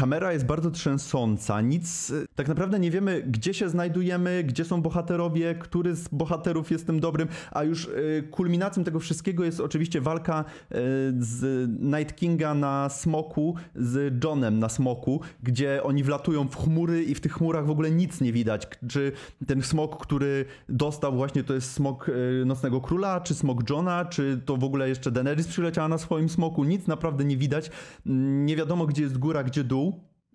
kamera 0.00 0.32
jest 0.32 0.46
bardzo 0.46 0.70
trzęsąca, 0.70 1.60
nic, 1.60 2.12
tak 2.34 2.48
naprawdę 2.48 2.78
nie 2.78 2.90
wiemy, 2.90 3.22
gdzie 3.26 3.54
się 3.54 3.68
znajdujemy, 3.68 4.44
gdzie 4.44 4.64
są 4.64 4.82
bohaterowie, 4.82 5.54
który 5.54 5.94
z 5.94 6.08
bohaterów 6.08 6.70
jest 6.70 6.86
tym 6.86 7.00
dobrym, 7.00 7.28
a 7.50 7.64
już 7.64 7.84
y, 7.84 8.28
kulminacją 8.30 8.84
tego 8.84 9.00
wszystkiego 9.00 9.44
jest 9.44 9.60
oczywiście 9.60 10.00
walka 10.00 10.44
y, 10.44 10.74
z 11.18 11.70
Night 11.80 12.16
Kinga 12.16 12.54
na 12.54 12.88
smoku, 12.88 13.54
z 13.74 14.24
Johnem 14.24 14.58
na 14.58 14.68
smoku, 14.68 15.20
gdzie 15.42 15.82
oni 15.82 16.02
wlatują 16.02 16.48
w 16.48 16.56
chmury 16.56 17.04
i 17.04 17.14
w 17.14 17.20
tych 17.20 17.32
chmurach 17.32 17.66
w 17.66 17.70
ogóle 17.70 17.90
nic 17.90 18.20
nie 18.20 18.32
widać. 18.32 18.68
Czy 18.88 19.12
ten 19.46 19.62
smok, 19.62 20.02
który 20.02 20.44
dostał 20.68 21.12
właśnie 21.12 21.44
to 21.44 21.54
jest 21.54 21.72
smok 21.72 22.10
Nocnego 22.46 22.80
Króla, 22.80 23.20
czy 23.20 23.34
smok 23.34 23.70
Johna, 23.70 24.04
czy 24.04 24.40
to 24.44 24.56
w 24.56 24.64
ogóle 24.64 24.88
jeszcze 24.88 25.10
Daenerys 25.10 25.48
przyleciała 25.48 25.88
na 25.88 25.98
swoim 25.98 26.28
smoku, 26.28 26.64
nic 26.64 26.86
naprawdę 26.86 27.24
nie 27.24 27.36
widać. 27.36 27.70
Mm, 28.06 28.46
nie 28.46 28.56
wiadomo, 28.56 28.86
gdzie 28.86 29.02
jest 29.02 29.18
góra, 29.18 29.44
gdzie 29.44 29.64
dół. 29.64 29.89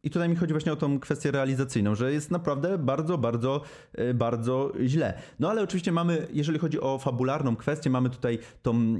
I 0.05 0.09
tutaj 0.09 0.29
mi 0.29 0.35
chodzi 0.35 0.53
właśnie 0.53 0.74
o 0.74 0.75
tą 0.75 1.00
kwestię 1.00 1.31
realizacyjną, 1.31 1.95
że 1.95 2.13
jest 2.13 2.31
naprawdę 2.31 2.77
bardzo, 2.77 3.17
bardzo, 3.17 3.62
e, 3.93 4.13
bardzo 4.13 4.74
źle. 4.85 5.13
No 5.39 5.50
ale 5.50 5.62
oczywiście 5.62 5.91
mamy, 5.91 6.27
jeżeli 6.33 6.59
chodzi 6.59 6.81
o 6.81 6.97
fabularną 6.97 7.55
kwestię, 7.55 7.89
mamy 7.89 8.09
tutaj 8.09 8.39
tą 8.62 8.75
e, 8.75 8.95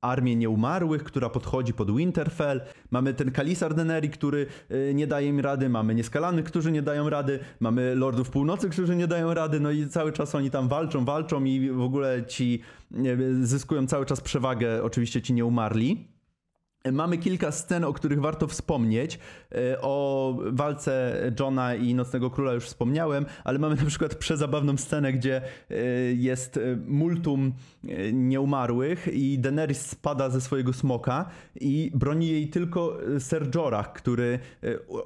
armię 0.00 0.36
nieumarłych, 0.36 1.04
która 1.04 1.28
podchodzi 1.28 1.72
pod 1.72 1.96
Winterfell. 1.96 2.60
Mamy 2.90 3.14
ten 3.14 3.30
Kalisar 3.30 3.74
Deneri, 3.74 4.10
który 4.10 4.46
e, 4.68 4.94
nie 4.94 5.06
daje 5.06 5.28
im 5.28 5.40
rady. 5.40 5.68
Mamy 5.68 5.94
nieskalanych, 5.94 6.44
którzy 6.44 6.72
nie 6.72 6.82
dają 6.82 7.10
rady. 7.10 7.38
Mamy 7.60 7.94
Lordów 7.94 8.30
Północy, 8.30 8.70
którzy 8.70 8.96
nie 8.96 9.06
dają 9.06 9.34
rady. 9.34 9.60
No 9.60 9.70
i 9.70 9.88
cały 9.88 10.12
czas 10.12 10.34
oni 10.34 10.50
tam 10.50 10.68
walczą, 10.68 11.04
walczą 11.04 11.44
i 11.44 11.70
w 11.70 11.80
ogóle 11.80 12.26
ci 12.26 12.60
zyskują 13.40 13.86
cały 13.86 14.06
czas 14.06 14.20
przewagę, 14.20 14.82
oczywiście 14.82 15.22
ci 15.22 15.32
nieumarli. 15.32 16.11
Mamy 16.92 17.18
kilka 17.18 17.52
scen, 17.52 17.84
o 17.84 17.92
których 17.92 18.20
warto 18.20 18.46
wspomnieć. 18.46 19.18
E, 19.54 19.80
o 19.80 20.36
walce 20.46 21.18
Johna 21.40 21.74
i 21.74 21.94
Nocnego 21.94 22.30
Króla 22.30 22.52
już 22.52 22.64
wspomniałem, 22.64 23.26
ale 23.44 23.58
mamy 23.58 23.74
na 23.76 23.84
przykład 23.84 24.14
przezabawną 24.14 24.76
scenę, 24.76 25.12
gdzie 25.12 25.42
e, 25.70 25.76
jest 26.12 26.56
e, 26.56 26.60
multum 26.86 27.52
nieumarłych 28.12 29.08
i 29.12 29.38
Daenerys 29.38 29.86
spada 29.86 30.30
ze 30.30 30.40
swojego 30.40 30.72
smoka 30.72 31.30
i 31.60 31.90
broni 31.94 32.28
jej 32.28 32.48
tylko 32.48 32.98
Ser 33.18 33.54
Jorah, 33.54 33.92
który 33.92 34.38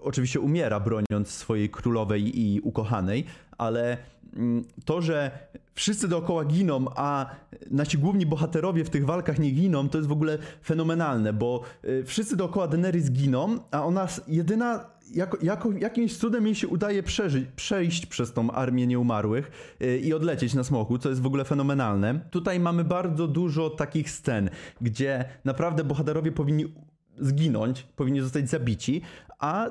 oczywiście 0.03 0.41
umiera 0.41 0.81
broniąc 0.81 1.31
swojej 1.31 1.71
królowej 1.71 2.41
i 2.41 2.61
ukochanej, 2.61 3.25
ale 3.59 3.99
mm, 4.37 4.65
to, 4.85 5.03
że 5.03 5.31
wszyscy 5.75 6.09
dookoła 6.09 6.45
giną, 6.45 6.85
a 6.97 7.27
nasi 7.71 7.99
główni 7.99 8.27
bohaterowie 8.27 8.85
w 8.85 8.91
tych 8.91 9.07
walkach 9.07 9.39
nie 9.39 9.51
giną, 9.51 9.89
to 9.89 9.99
jest 9.99 10.09
w 10.09 10.13
ogóle 10.13 10.39
fenomenalne, 10.65 11.33
bo 11.33 11.63
y, 11.85 12.05
wszyscy 12.05 12.37
dookoła 12.37 12.69
Daenerys 12.69 13.11
giną, 13.11 13.59
a 13.71 13.85
ona 13.85 14.09
jedyna 14.29 14.97
jako, 15.15 15.39
jako, 15.43 15.73
jakimś 15.73 16.17
cudem 16.17 16.47
jej 16.47 16.55
się 16.55 16.69
udaje 16.69 17.03
przeżyć, 17.03 17.47
przejść 17.57 18.07
przez 18.07 18.33
tą 18.33 18.51
armię 18.51 18.87
nieumarłych 18.87 19.77
yy, 19.81 19.99
i 19.99 20.15
odlecieć 20.15 20.55
na 20.55 20.65
smoku, 20.65 20.99
co 20.99 21.09
jest 21.09 21.21
w 21.21 21.27
ogóle 21.27 21.45
fenomenalne. 21.45 22.21
Tutaj 22.31 22.61
mamy 22.61 22.85
bardzo 22.85 23.29
dużo 23.29 23.71
takich 23.71 24.11
scen, 24.11 24.51
gdzie 24.81 25.25
naprawdę 25.45 25.85
bohaterowie 25.85 26.33
powinni 26.33 26.65
zginąć, 27.19 27.83
powinni 27.97 28.21
zostać 28.21 28.51
zabici, 28.51 29.03
a 29.39 29.71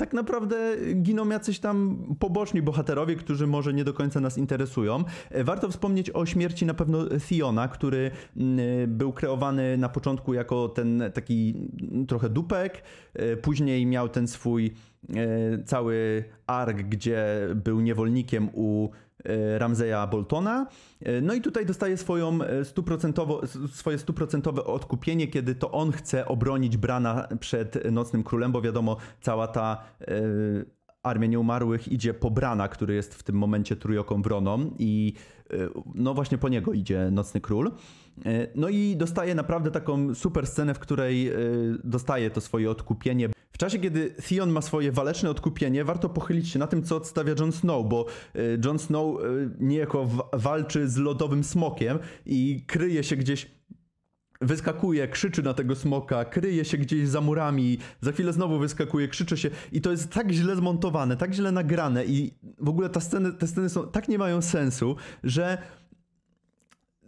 tak 0.00 0.12
naprawdę 0.12 0.76
giną 0.94 1.28
jacyś 1.28 1.58
tam 1.58 2.06
poboczni 2.18 2.62
bohaterowie, 2.62 3.16
którzy 3.16 3.46
może 3.46 3.74
nie 3.74 3.84
do 3.84 3.94
końca 3.94 4.20
nas 4.20 4.38
interesują. 4.38 5.04
E, 5.30 5.44
warto 5.44 5.68
wspomnieć 5.68 6.10
o 6.10 6.26
śmierci 6.26 6.66
na 6.66 6.74
pewno 6.74 6.98
Theona, 7.28 7.68
który 7.68 8.10
mm, 8.36 8.58
e, 8.58 8.86
był 8.86 9.12
kreowany 9.12 9.76
na 9.78 9.88
początku 9.88 10.34
jako 10.34 10.68
ten 10.68 11.02
taki 11.14 11.54
mm, 11.82 12.06
trochę 12.06 12.28
dupek, 12.28 12.82
e, 13.14 13.36
później 13.36 13.86
miał 13.86 14.08
ten 14.08 14.28
swój 14.28 14.74
cały 15.66 16.24
ark, 16.46 16.76
gdzie 16.76 17.26
był 17.54 17.80
niewolnikiem 17.80 18.48
u 18.52 18.90
Ramzeja 19.58 20.06
Boltona. 20.06 20.66
E, 21.00 21.20
no 21.20 21.34
i 21.34 21.40
tutaj 21.40 21.66
dostaje 21.66 21.96
swoją 21.96 22.42
e, 22.42 22.64
stuprocentowo, 22.64 23.40
swoje 23.72 23.98
stuprocentowe 23.98 24.64
odkupienie, 24.64 25.28
kiedy 25.28 25.54
to 25.54 25.70
on 25.70 25.92
chce 25.92 26.26
obronić 26.26 26.76
Brana 26.76 27.28
przed 27.40 27.92
Nocnym 27.92 28.22
Królem, 28.22 28.52
bo 28.52 28.62
wiadomo, 28.62 28.96
cała 29.20 29.48
ta 29.48 29.84
armia 31.02 31.26
nieumarłych 31.26 31.88
idzie 31.88 32.14
po 32.14 32.30
Brana, 32.30 32.68
który 32.68 32.94
jest 32.94 33.14
w 33.14 33.22
tym 33.22 33.36
momencie 33.36 33.76
trójoką 33.76 34.22
wroną 34.22 34.70
i 34.78 35.12
no 35.94 36.14
właśnie 36.14 36.38
po 36.38 36.48
niego 36.48 36.72
idzie 36.72 37.08
Nocny 37.12 37.40
Król. 37.40 37.72
No 38.54 38.68
i 38.68 38.96
dostaje 38.96 39.34
naprawdę 39.34 39.70
taką 39.70 40.14
super 40.14 40.46
scenę, 40.46 40.74
w 40.74 40.78
której 40.78 41.30
dostaje 41.84 42.30
to 42.30 42.40
swoje 42.40 42.70
odkupienie 42.70 43.28
czasie, 43.60 43.78
kiedy 43.78 44.10
Theon 44.28 44.50
ma 44.50 44.62
swoje 44.62 44.92
waleczne 44.92 45.30
odkupienie, 45.30 45.84
warto 45.84 46.08
pochylić 46.08 46.48
się 46.48 46.58
na 46.58 46.66
tym, 46.66 46.82
co 46.82 46.96
odstawia 46.96 47.34
Jon 47.38 47.52
Snow, 47.52 47.88
bo 47.88 48.06
e, 48.34 48.38
Jon 48.64 48.78
Snow 48.78 49.20
e, 49.20 49.24
niejako 49.60 50.08
walczy 50.32 50.88
z 50.88 50.96
lodowym 50.96 51.44
smokiem 51.44 51.98
i 52.26 52.64
kryje 52.66 53.04
się 53.04 53.16
gdzieś 53.16 53.59
wyskakuje, 54.40 55.08
krzyczy 55.08 55.42
na 55.42 55.54
tego 55.54 55.76
smoka, 55.76 56.24
kryje 56.24 56.64
się 56.64 56.78
gdzieś 56.78 57.08
za 57.08 57.20
murami, 57.20 57.78
za 58.00 58.12
chwilę 58.12 58.32
znowu 58.32 58.58
wyskakuje, 58.58 59.08
krzyczy 59.08 59.36
się 59.36 59.50
i 59.72 59.80
to 59.80 59.90
jest 59.90 60.10
tak 60.10 60.30
źle 60.30 60.56
zmontowane, 60.56 61.16
tak 61.16 61.34
źle 61.34 61.52
nagrane 61.52 62.04
i 62.04 62.34
w 62.58 62.68
ogóle 62.68 62.90
ta 62.90 63.00
sceny, 63.00 63.32
te 63.32 63.46
sceny 63.46 63.68
są, 63.68 63.86
tak 63.86 64.08
nie 64.08 64.18
mają 64.18 64.42
sensu, 64.42 64.96
że 65.24 65.58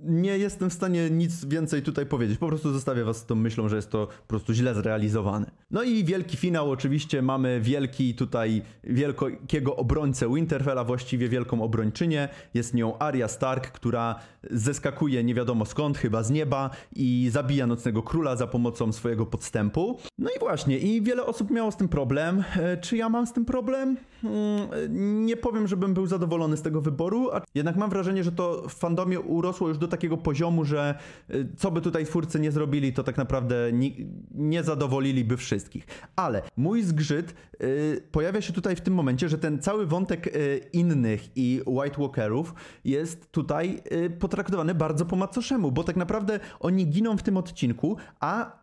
nie 0.04 0.38
jestem 0.38 0.70
w 0.70 0.72
stanie 0.72 1.10
nic 1.10 1.44
więcej 1.44 1.82
tutaj 1.82 2.06
powiedzieć. 2.06 2.38
Po 2.38 2.48
prostu 2.48 2.72
zostawię 2.72 3.04
was 3.04 3.16
z 3.16 3.26
tą 3.26 3.34
myślą, 3.34 3.68
że 3.68 3.76
jest 3.76 3.90
to 3.90 4.06
po 4.06 4.28
prostu 4.28 4.52
źle 4.52 4.74
zrealizowane. 4.74 5.50
No 5.70 5.82
i 5.82 6.04
wielki 6.04 6.36
finał 6.36 6.70
oczywiście 6.70 7.22
mamy 7.22 7.60
wielki 7.60 8.14
tutaj 8.14 8.62
wielkiego 8.84 9.76
obrońcę 9.76 10.34
Winterfella, 10.34 10.84
właściwie 10.84 11.28
wielką 11.28 11.62
obrończynię. 11.62 12.28
Jest 12.54 12.74
nią 12.74 12.98
Arya 12.98 13.28
Stark, 13.28 13.70
która 13.70 14.14
zeskakuje 14.50 15.24
nie 15.24 15.34
wiadomo 15.34 15.64
skąd, 15.64 15.98
chyba 15.98 16.22
z 16.22 16.30
nieba 16.30 16.70
i 16.96 17.28
zabija 17.32 17.66
Nocnego 17.66 18.02
Króla 18.02 18.36
za 18.36 18.46
pomocą 18.46 18.92
swojego 18.92 19.26
podstępu. 19.26 19.98
No 20.18 20.30
i 20.36 20.38
właśnie, 20.38 20.78
i 20.78 21.02
wiele 21.02 21.26
osób 21.26 21.50
miało 21.50 21.70
z 21.70 21.76
tym 21.76 21.88
problem. 21.88 22.44
E, 22.56 22.76
czy 22.76 22.96
ja 22.96 23.08
mam 23.08 23.26
z 23.26 23.32
tym 23.32 23.44
problem? 23.44 23.96
Hmm, 24.22 25.26
nie 25.26 25.36
powiem, 25.36 25.68
żebym 25.68 25.94
był 25.94 26.06
zadowolony 26.06 26.56
z 26.56 26.62
tego 26.62 26.80
wyboru, 26.80 27.30
a 27.32 27.40
jednak 27.54 27.76
mam 27.76 27.90
wrażenie, 27.90 28.24
że 28.24 28.32
to 28.32 28.68
w 28.68 28.74
fandomie 28.74 29.20
urosło 29.20 29.68
już 29.68 29.78
do 29.78 29.88
takiego 29.92 30.16
poziomu, 30.16 30.64
że 30.64 30.98
y, 31.30 31.48
co 31.56 31.70
by 31.70 31.80
tutaj 31.80 32.06
twórcy 32.06 32.40
nie 32.40 32.52
zrobili, 32.52 32.92
to 32.92 33.02
tak 33.02 33.16
naprawdę 33.16 33.72
nie, 33.72 33.90
nie 34.34 34.62
zadowoliliby 34.62 35.36
wszystkich. 35.36 35.86
Ale 36.16 36.42
mój 36.56 36.82
zgrzyt 36.82 37.34
y, 37.62 38.08
pojawia 38.12 38.40
się 38.40 38.52
tutaj 38.52 38.76
w 38.76 38.80
tym 38.80 38.94
momencie, 38.94 39.28
że 39.28 39.38
ten 39.38 39.62
cały 39.62 39.86
wątek 39.86 40.26
y, 40.26 40.60
innych 40.72 41.36
i 41.36 41.60
White 41.66 42.00
Walkerów 42.00 42.54
jest 42.84 43.32
tutaj 43.32 43.82
potraktowany 44.18 44.74
bardzo 44.74 45.06
po 45.06 45.16
macoszemu, 45.16 45.72
bo 45.72 45.84
tak 45.84 45.96
naprawdę 45.96 46.40
oni 46.60 46.86
giną 46.86 47.16
w 47.16 47.22
tym 47.22 47.36
odcinku, 47.36 47.96
a 48.20 48.62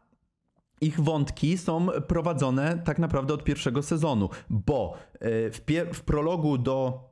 ich 0.81 0.99
wątki 0.99 1.57
są 1.57 1.87
prowadzone 2.07 2.81
tak 2.85 2.99
naprawdę 2.99 3.33
od 3.33 3.43
pierwszego 3.43 3.83
sezonu, 3.83 4.29
bo 4.49 4.97
w, 5.21 5.61
w 5.93 6.01
prologu 6.01 6.57
do 6.57 7.09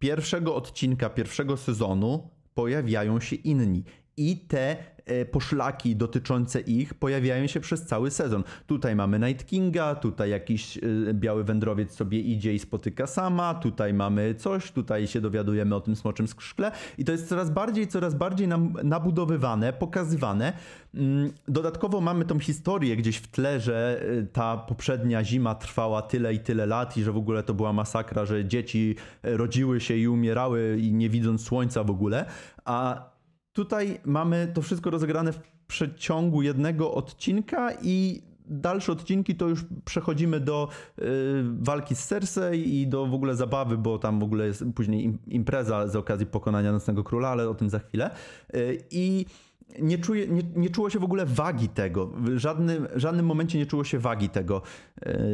pierwszego 0.00 0.54
odcinka 0.54 1.10
pierwszego 1.10 1.56
sezonu 1.56 2.30
pojawiają 2.54 3.20
się 3.20 3.36
inni. 3.36 3.84
I 4.16 4.36
te 4.36 4.76
poszlaki 5.30 5.96
dotyczące 5.96 6.60
ich 6.60 6.94
pojawiają 6.94 7.46
się 7.46 7.60
przez 7.60 7.86
cały 7.86 8.10
sezon. 8.10 8.44
Tutaj 8.66 8.96
mamy 8.96 9.18
Night 9.18 9.46
Kinga, 9.46 9.94
tutaj 9.94 10.30
jakiś 10.30 10.78
e, 10.78 10.80
biały 11.14 11.44
wędrowiec 11.44 11.94
sobie 11.94 12.20
idzie 12.20 12.54
i 12.54 12.58
spotyka 12.58 13.06
sama, 13.06 13.54
tutaj 13.54 13.94
mamy 13.94 14.34
coś, 14.34 14.72
tutaj 14.72 15.06
się 15.06 15.20
dowiadujemy 15.20 15.74
o 15.74 15.80
tym 15.80 15.96
smoczym 15.96 16.28
skrzkle 16.28 16.72
i 16.98 17.04
to 17.04 17.12
jest 17.12 17.28
coraz 17.28 17.50
bardziej, 17.50 17.88
coraz 17.88 18.14
bardziej 18.14 18.48
nam 18.48 18.74
nabudowywane, 18.84 19.72
pokazywane. 19.72 20.52
Mm, 20.94 21.32
dodatkowo 21.48 22.00
mamy 22.00 22.24
tą 22.24 22.38
historię 22.38 22.96
gdzieś 22.96 23.16
w 23.16 23.28
tle, 23.28 23.60
że 23.60 24.02
e, 24.18 24.22
ta 24.22 24.56
poprzednia 24.56 25.24
zima 25.24 25.54
trwała 25.54 26.02
tyle 26.02 26.34
i 26.34 26.38
tyle 26.38 26.66
lat 26.66 26.96
i 26.96 27.02
że 27.02 27.12
w 27.12 27.16
ogóle 27.16 27.42
to 27.42 27.54
była 27.54 27.72
masakra, 27.72 28.26
że 28.26 28.44
dzieci 28.44 28.96
rodziły 29.22 29.80
się 29.80 29.96
i 29.96 30.08
umierały 30.08 30.78
i 30.80 30.92
nie 30.92 31.10
widząc 31.10 31.44
słońca 31.44 31.84
w 31.84 31.90
ogóle, 31.90 32.24
a 32.64 33.10
Tutaj 33.52 34.00
mamy 34.04 34.50
to 34.54 34.62
wszystko 34.62 34.90
rozegrane 34.90 35.32
w 35.32 35.40
przeciągu 35.66 36.42
jednego 36.42 36.94
odcinka 36.94 37.70
i 37.82 38.22
dalsze 38.50 38.92
odcinki 38.92 39.34
to 39.34 39.48
już 39.48 39.64
przechodzimy 39.84 40.40
do 40.40 40.68
y, 40.98 41.02
walki 41.60 41.94
z 41.94 42.06
Cersei 42.06 42.80
i 42.80 42.86
do 42.86 43.06
w 43.06 43.14
ogóle 43.14 43.36
zabawy, 43.36 43.78
bo 43.78 43.98
tam 43.98 44.20
w 44.20 44.22
ogóle 44.22 44.46
jest 44.46 44.64
później 44.74 45.18
impreza 45.26 45.88
z 45.88 45.96
okazji 45.96 46.26
pokonania 46.26 46.72
Nocnego 46.72 47.04
Króla, 47.04 47.28
ale 47.28 47.48
o 47.48 47.54
tym 47.54 47.70
za 47.70 47.78
chwilę. 47.78 48.10
Y, 48.54 48.84
I 48.90 49.26
nie, 49.78 49.98
czuje, 49.98 50.28
nie, 50.28 50.42
nie 50.56 50.70
czuło 50.70 50.90
się 50.90 50.98
w 50.98 51.04
ogóle 51.04 51.26
wagi 51.26 51.68
tego. 51.68 52.06
W 52.06 52.38
żadnym, 52.38 52.86
żadnym 52.94 53.26
momencie 53.26 53.58
nie 53.58 53.66
czuło 53.66 53.84
się 53.84 53.98
wagi 53.98 54.28
tego, 54.28 54.62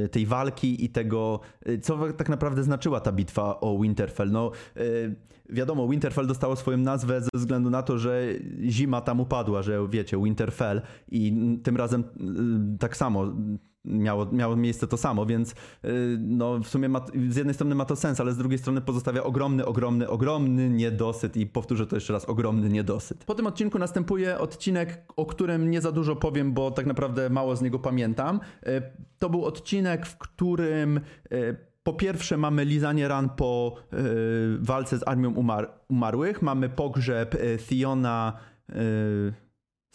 y, 0.04 0.08
tej 0.08 0.26
walki 0.26 0.84
i 0.84 0.88
tego, 0.88 1.40
co 1.82 2.12
tak 2.12 2.28
naprawdę 2.28 2.62
znaczyła 2.62 3.00
ta 3.00 3.12
bitwa 3.12 3.60
o 3.60 3.78
Winterfell. 3.78 4.30
No, 4.30 4.50
wiadomo, 5.48 5.88
Winterfell 5.88 6.26
dostało 6.26 6.56
swoją 6.56 6.78
nazwę 6.78 7.20
ze 7.20 7.28
względu 7.34 7.70
na 7.70 7.82
to, 7.82 7.98
że 7.98 8.28
zima 8.68 9.00
tam 9.00 9.20
upadła, 9.20 9.62
że 9.62 9.88
wiecie, 9.88 10.18
Winterfell 10.22 10.82
i 11.08 11.32
tym 11.62 11.76
razem 11.76 12.04
tak 12.78 12.96
samo 12.96 13.32
miało, 13.86 14.26
miało 14.32 14.56
miejsce 14.56 14.86
to 14.86 14.96
samo, 14.96 15.26
więc 15.26 15.54
no 16.18 16.58
w 16.58 16.68
sumie 16.68 16.88
ma, 16.88 17.06
z 17.28 17.36
jednej 17.36 17.54
strony 17.54 17.74
ma 17.74 17.84
to 17.84 17.96
sens, 17.96 18.20
ale 18.20 18.32
z 18.32 18.36
drugiej 18.36 18.58
strony 18.58 18.80
pozostawia 18.80 19.22
ogromny, 19.22 19.66
ogromny, 19.66 20.08
ogromny 20.08 20.70
niedosyt 20.70 21.36
i 21.36 21.46
powtórzę 21.46 21.86
to 21.86 21.96
jeszcze 21.96 22.12
raz, 22.12 22.24
ogromny 22.24 22.68
niedosyt. 22.68 23.24
Po 23.24 23.34
tym 23.34 23.46
odcinku 23.46 23.78
następuje 23.78 24.38
odcinek, 24.38 25.12
o 25.16 25.26
którym 25.26 25.70
nie 25.70 25.80
za 25.80 25.92
dużo 25.92 26.16
powiem, 26.16 26.52
bo 26.52 26.70
tak 26.70 26.86
naprawdę 26.86 27.30
mało 27.30 27.56
z 27.56 27.62
niego 27.62 27.78
pamiętam. 27.78 28.40
To 29.18 29.30
był 29.30 29.44
odcinek, 29.44 30.06
w 30.06 30.18
którym 30.18 31.00
po 31.86 31.92
pierwsze 31.92 32.36
mamy 32.36 32.64
lizanie 32.64 33.08
ran 33.08 33.28
po 33.28 33.76
y, 33.92 33.96
walce 34.60 34.98
z 34.98 35.08
armią 35.08 35.34
umar 35.34 35.70
umarłych, 35.88 36.42
mamy 36.42 36.68
pogrzeb 36.68 37.34
y, 37.34 37.58
Thiona 37.68 38.32
y, 38.70 38.74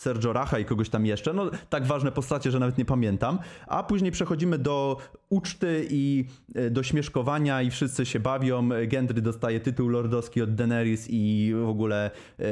Sergio 0.01 0.33
Racha 0.33 0.59
i 0.59 0.65
kogoś 0.65 0.89
tam 0.89 1.05
jeszcze. 1.05 1.33
No, 1.33 1.51
tak 1.69 1.85
ważne 1.85 2.11
postacie, 2.11 2.51
że 2.51 2.59
nawet 2.59 2.77
nie 2.77 2.85
pamiętam. 2.85 3.39
A 3.67 3.83
później 3.83 4.11
przechodzimy 4.11 4.57
do 4.57 4.97
uczty 5.29 5.87
i 5.89 6.25
e, 6.55 6.69
do 6.69 6.83
śmieszkowania 6.83 7.61
i 7.61 7.71
wszyscy 7.71 8.05
się 8.05 8.19
bawią. 8.19 8.69
Gendry 8.87 9.21
dostaje 9.21 9.59
tytuł 9.59 9.87
lordowski 9.89 10.41
od 10.41 10.55
Daenerys 10.55 11.07
i 11.09 11.53
w 11.65 11.69
ogóle 11.69 12.11
e, 12.39 12.43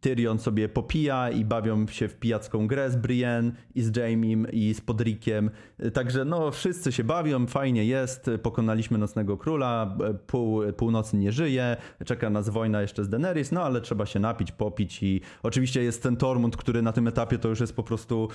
Tyrion 0.00 0.38
sobie 0.38 0.68
popija 0.68 1.30
i 1.30 1.44
bawią 1.44 1.86
się 1.86 2.08
w 2.08 2.14
pijacką 2.14 2.66
grę 2.66 2.90
z 2.90 2.96
Brienne 2.96 3.52
i 3.74 3.82
z 3.82 3.96
Jamiem 3.96 4.46
i 4.52 4.74
z 4.74 4.80
Podrickiem. 4.80 5.50
E, 5.78 5.90
także 5.90 6.24
no, 6.24 6.50
wszyscy 6.50 6.92
się 6.92 7.04
bawią, 7.04 7.46
fajnie 7.46 7.84
jest. 7.84 8.30
Pokonaliśmy 8.42 8.98
Nocnego 8.98 9.36
Króla, 9.36 9.96
pół, 10.26 10.72
północy 10.72 11.16
nie 11.16 11.32
żyje, 11.32 11.76
czeka 12.04 12.30
nas 12.30 12.48
wojna 12.48 12.82
jeszcze 12.82 13.04
z 13.04 13.08
Daenerys, 13.08 13.52
no 13.52 13.62
ale 13.62 13.80
trzeba 13.80 14.06
się 14.06 14.20
napić, 14.20 14.52
popić 14.52 15.02
i 15.02 15.20
oczywiście 15.42 15.82
jest 15.82 16.02
ten 16.02 16.16
Tormund, 16.16 16.56
który 16.68 16.82
na 16.82 16.92
tym 16.92 17.08
etapie 17.08 17.38
to 17.38 17.48
już 17.48 17.60
jest 17.60 17.76
po 17.76 17.82
prostu 17.82 18.28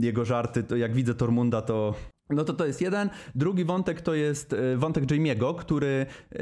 jego 0.00 0.24
żarty. 0.24 0.62
To 0.62 0.76
jak 0.76 0.94
widzę 0.94 1.14
Tormunda, 1.14 1.62
to 1.62 1.94
no 2.30 2.44
to 2.44 2.52
to 2.52 2.66
jest 2.66 2.80
jeden. 2.80 3.10
Drugi 3.34 3.64
wątek 3.64 4.00
to 4.00 4.14
jest 4.14 4.52
e, 4.52 4.76
wątek 4.76 5.04
Jamie'ego, 5.04 5.56
który 5.56 6.06
e, 6.32 6.38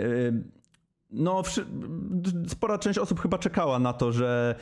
no, 1.11 1.43
spora 2.49 2.79
część 2.79 2.99
osób 2.99 3.21
chyba 3.21 3.39
czekała 3.39 3.79
na 3.79 3.93
to, 3.93 4.13
że 4.13 4.55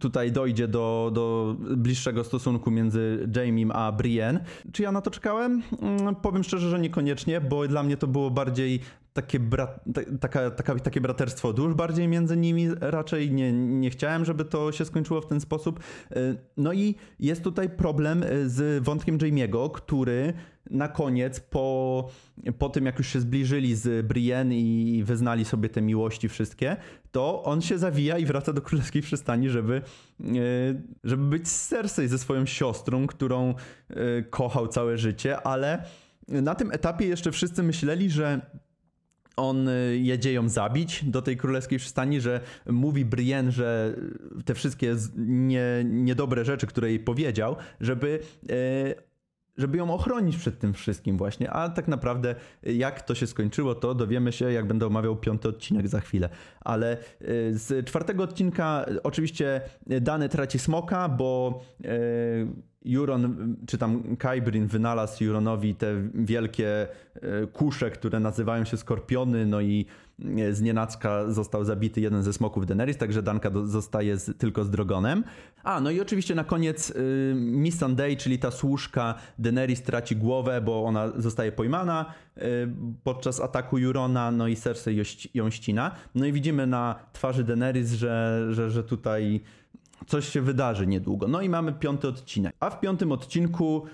tutaj 0.00 0.32
dojdzie 0.32 0.68
do, 0.68 1.10
do 1.14 1.56
bliższego 1.76 2.24
stosunku 2.24 2.70
między 2.70 3.28
Jamiem 3.36 3.70
a 3.70 3.92
Brienne. 3.92 4.44
Czy 4.72 4.82
ja 4.82 4.92
na 4.92 5.00
to 5.00 5.10
czekałem? 5.10 5.62
Mm, 5.82 6.14
powiem 6.14 6.44
szczerze, 6.44 6.70
że 6.70 6.78
niekoniecznie, 6.78 7.40
bo 7.40 7.68
dla 7.68 7.82
mnie 7.82 7.96
to 7.96 8.06
było 8.06 8.30
bardziej 8.30 8.80
takie, 9.22 9.40
brat, 9.40 9.80
taka, 10.20 10.50
taka, 10.50 10.74
takie 10.74 11.00
braterstwo 11.00 11.52
dusz 11.52 11.74
bardziej 11.74 12.08
między 12.08 12.36
nimi. 12.36 12.68
Raczej 12.80 13.32
nie, 13.32 13.52
nie 13.52 13.90
chciałem, 13.90 14.24
żeby 14.24 14.44
to 14.44 14.72
się 14.72 14.84
skończyło 14.84 15.20
w 15.20 15.26
ten 15.26 15.40
sposób. 15.40 15.80
E, 16.10 16.14
no 16.56 16.72
i 16.72 16.94
jest 17.20 17.42
tutaj 17.42 17.70
problem 17.70 18.24
z 18.46 18.84
wątkiem 18.84 19.18
Jamie'ego, 19.18 19.70
który 19.70 20.32
na 20.70 20.88
koniec, 20.88 21.40
po, 21.40 22.08
po 22.58 22.68
tym 22.68 22.86
jak 22.86 22.98
już 22.98 23.08
się 23.08 23.20
zbliżyli 23.20 23.74
z 23.74 24.06
Brienne 24.06 24.54
i 24.54 25.02
wyznali 25.04 25.44
sobie 25.44 25.68
te 25.68 25.82
miłości 25.82 26.28
wszystkie, 26.28 26.76
to 27.12 27.42
on 27.42 27.62
się 27.62 27.78
zawija 27.78 28.18
i 28.18 28.26
wraca 28.26 28.52
do 28.52 28.62
królewskiej 28.62 29.02
przystani, 29.02 29.50
żeby, 29.50 29.82
e, 30.20 30.24
żeby 31.04 31.24
być 31.24 31.48
z 31.48 31.68
Cersei, 31.68 32.08
ze 32.08 32.18
swoją 32.18 32.46
siostrą, 32.46 33.06
którą 33.06 33.54
kochał 34.30 34.68
całe 34.68 34.98
życie, 34.98 35.40
ale 35.40 35.84
na 36.28 36.54
tym 36.54 36.72
etapie 36.72 37.06
jeszcze 37.06 37.32
wszyscy 37.32 37.62
myśleli, 37.62 38.10
że 38.10 38.40
on 39.38 39.68
e, 39.68 39.72
jedzie 39.96 40.32
ją 40.32 40.48
zabić 40.48 41.04
do 41.04 41.22
tej 41.22 41.36
królewskiej 41.36 41.78
przystani, 41.78 42.20
że 42.20 42.40
mówi 42.66 43.04
Brienne, 43.04 43.52
że 43.52 43.94
te 44.44 44.54
wszystkie 44.54 44.96
nie, 45.16 45.64
niedobre 45.84 46.44
rzeczy, 46.44 46.66
które 46.66 46.88
jej 46.88 47.00
powiedział, 47.00 47.56
żeby 47.80 48.20
żeby 49.58 49.78
ją 49.78 49.94
ochronić 49.94 50.36
przed 50.36 50.58
tym 50.58 50.74
wszystkim 50.74 51.16
właśnie. 51.16 51.50
A 51.50 51.68
tak 51.68 51.88
naprawdę 51.88 52.34
jak 52.62 53.02
to 53.02 53.14
się 53.14 53.26
skończyło, 53.26 53.74
to 53.74 53.94
dowiemy 53.94 54.32
się, 54.32 54.52
jak 54.52 54.66
będę 54.66 54.86
omawiał 54.86 55.16
piąty 55.16 55.48
odcinek 55.48 55.88
za 55.88 56.00
chwilę. 56.00 56.28
Ale 56.60 56.96
y, 56.96 57.58
z 57.58 57.86
czwartego 57.86 58.22
odcinka 58.22 58.86
oczywiście 59.02 59.60
Dany 59.86 60.28
traci 60.28 60.58
smoka, 60.58 61.08
bo 61.08 61.60
Juron, 62.84 63.56
czy 63.66 63.78
tam 63.78 64.16
Kybrin 64.16 64.66
wynalazł 64.66 65.24
Juronowi 65.24 65.74
te 65.74 65.94
wielkie 66.14 66.86
kusze, 67.52 67.90
które 67.90 68.20
nazywają 68.20 68.64
się 68.64 68.76
skorpiony, 68.76 69.46
no 69.46 69.60
i 69.60 69.86
z 70.50 70.60
nienacka 70.60 71.30
został 71.30 71.64
zabity 71.64 72.00
jeden 72.00 72.22
ze 72.22 72.32
smoków 72.32 72.66
Daenerys, 72.66 72.96
także 72.96 73.22
Danka 73.22 73.50
do, 73.50 73.66
zostaje 73.66 74.16
z, 74.16 74.38
tylko 74.38 74.64
z 74.64 74.70
Drogonem. 74.70 75.24
A, 75.62 75.80
no 75.80 75.90
i 75.90 76.00
oczywiście 76.00 76.34
na 76.34 76.44
koniec 76.44 76.90
y, 76.90 77.34
Missandei, 77.36 78.16
czyli 78.16 78.38
ta 78.38 78.50
służka 78.50 79.14
Daenerys 79.38 79.82
traci 79.82 80.16
głowę, 80.16 80.60
bo 80.60 80.84
ona 80.84 81.12
zostaje 81.16 81.52
pojmana 81.52 82.12
y, 82.36 82.42
podczas 83.04 83.40
ataku 83.40 83.78
Jurona, 83.78 84.30
no 84.30 84.48
i 84.48 84.56
Cersei 84.56 85.02
ją 85.34 85.50
ścina. 85.50 85.90
No 86.14 86.26
i 86.26 86.32
widzimy 86.32 86.66
na 86.66 86.94
twarzy 87.12 87.44
Daenerys, 87.44 87.92
że, 87.92 88.46
że, 88.50 88.70
że 88.70 88.84
tutaj 88.84 89.40
coś 90.06 90.28
się 90.28 90.40
wydarzy 90.40 90.86
niedługo. 90.86 91.28
No 91.28 91.40
i 91.40 91.48
mamy 91.48 91.72
piąty 91.72 92.08
odcinek. 92.08 92.54
A 92.60 92.70
w 92.70 92.80
piątym 92.80 93.12
odcinku 93.12 93.86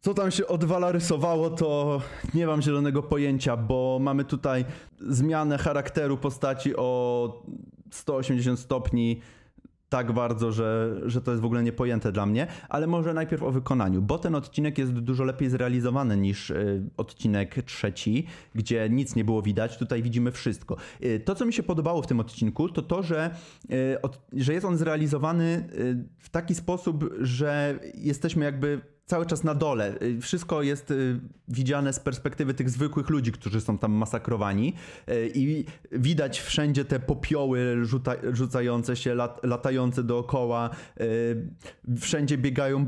co 0.00 0.14
tam 0.14 0.30
się 0.30 0.46
odwala 0.46 0.92
rysowało, 0.92 1.50
to 1.50 2.00
nie 2.34 2.46
mam 2.46 2.62
zielonego 2.62 3.02
pojęcia, 3.02 3.56
bo 3.56 3.98
mamy 4.00 4.24
tutaj 4.24 4.64
zmianę 5.00 5.58
charakteru 5.58 6.16
postaci 6.16 6.76
o 6.76 7.42
180 7.90 8.58
stopni 8.58 9.20
tak 9.88 10.12
bardzo, 10.12 10.52
że, 10.52 11.00
że 11.06 11.20
to 11.20 11.30
jest 11.30 11.42
w 11.42 11.44
ogóle 11.44 11.62
niepojęte 11.62 12.12
dla 12.12 12.26
mnie, 12.26 12.46
ale 12.68 12.86
może 12.86 13.14
najpierw 13.14 13.42
o 13.42 13.50
wykonaniu, 13.50 14.02
bo 14.02 14.18
ten 14.18 14.34
odcinek 14.34 14.78
jest 14.78 14.92
dużo 14.92 15.24
lepiej 15.24 15.50
zrealizowany 15.50 16.16
niż 16.16 16.50
y, 16.50 16.82
odcinek 16.96 17.62
trzeci, 17.62 18.26
gdzie 18.54 18.88
nic 18.90 19.16
nie 19.16 19.24
było 19.24 19.42
widać, 19.42 19.78
tutaj 19.78 20.02
widzimy 20.02 20.32
wszystko. 20.32 20.76
Y, 21.02 21.20
to, 21.20 21.34
co 21.34 21.46
mi 21.46 21.52
się 21.52 21.62
podobało 21.62 22.02
w 22.02 22.06
tym 22.06 22.20
odcinku, 22.20 22.68
to 22.68 22.82
to, 22.82 23.02
że, 23.02 23.30
y, 23.70 23.96
że 24.32 24.52
jest 24.52 24.66
on 24.66 24.76
zrealizowany 24.76 25.68
w 26.18 26.28
taki 26.28 26.54
sposób, 26.54 27.14
że 27.20 27.78
jesteśmy 27.94 28.44
jakby 28.44 28.80
cały 29.08 29.26
czas 29.26 29.44
na 29.44 29.54
dole. 29.54 29.94
Y, 30.02 30.20
wszystko 30.20 30.62
jest 30.62 30.90
y, 30.90 31.20
widziane 31.48 31.92
z 31.92 32.00
perspektywy 32.00 32.54
tych 32.54 32.70
zwykłych 32.70 33.10
ludzi, 33.10 33.32
którzy 33.32 33.60
są 33.60 33.78
tam 33.78 33.92
masakrowani 33.92 34.74
y, 35.08 35.32
i 35.34 35.64
widać 35.92 36.40
wszędzie 36.40 36.84
te 36.84 37.00
popioły 37.00 37.84
rzuta, 37.84 38.14
rzucające 38.32 38.96
się, 38.96 39.14
lat, 39.14 39.40
latające 39.44 40.02
dookoła. 40.02 40.70
Wszędzie 42.00 42.38
biegają 42.38 42.86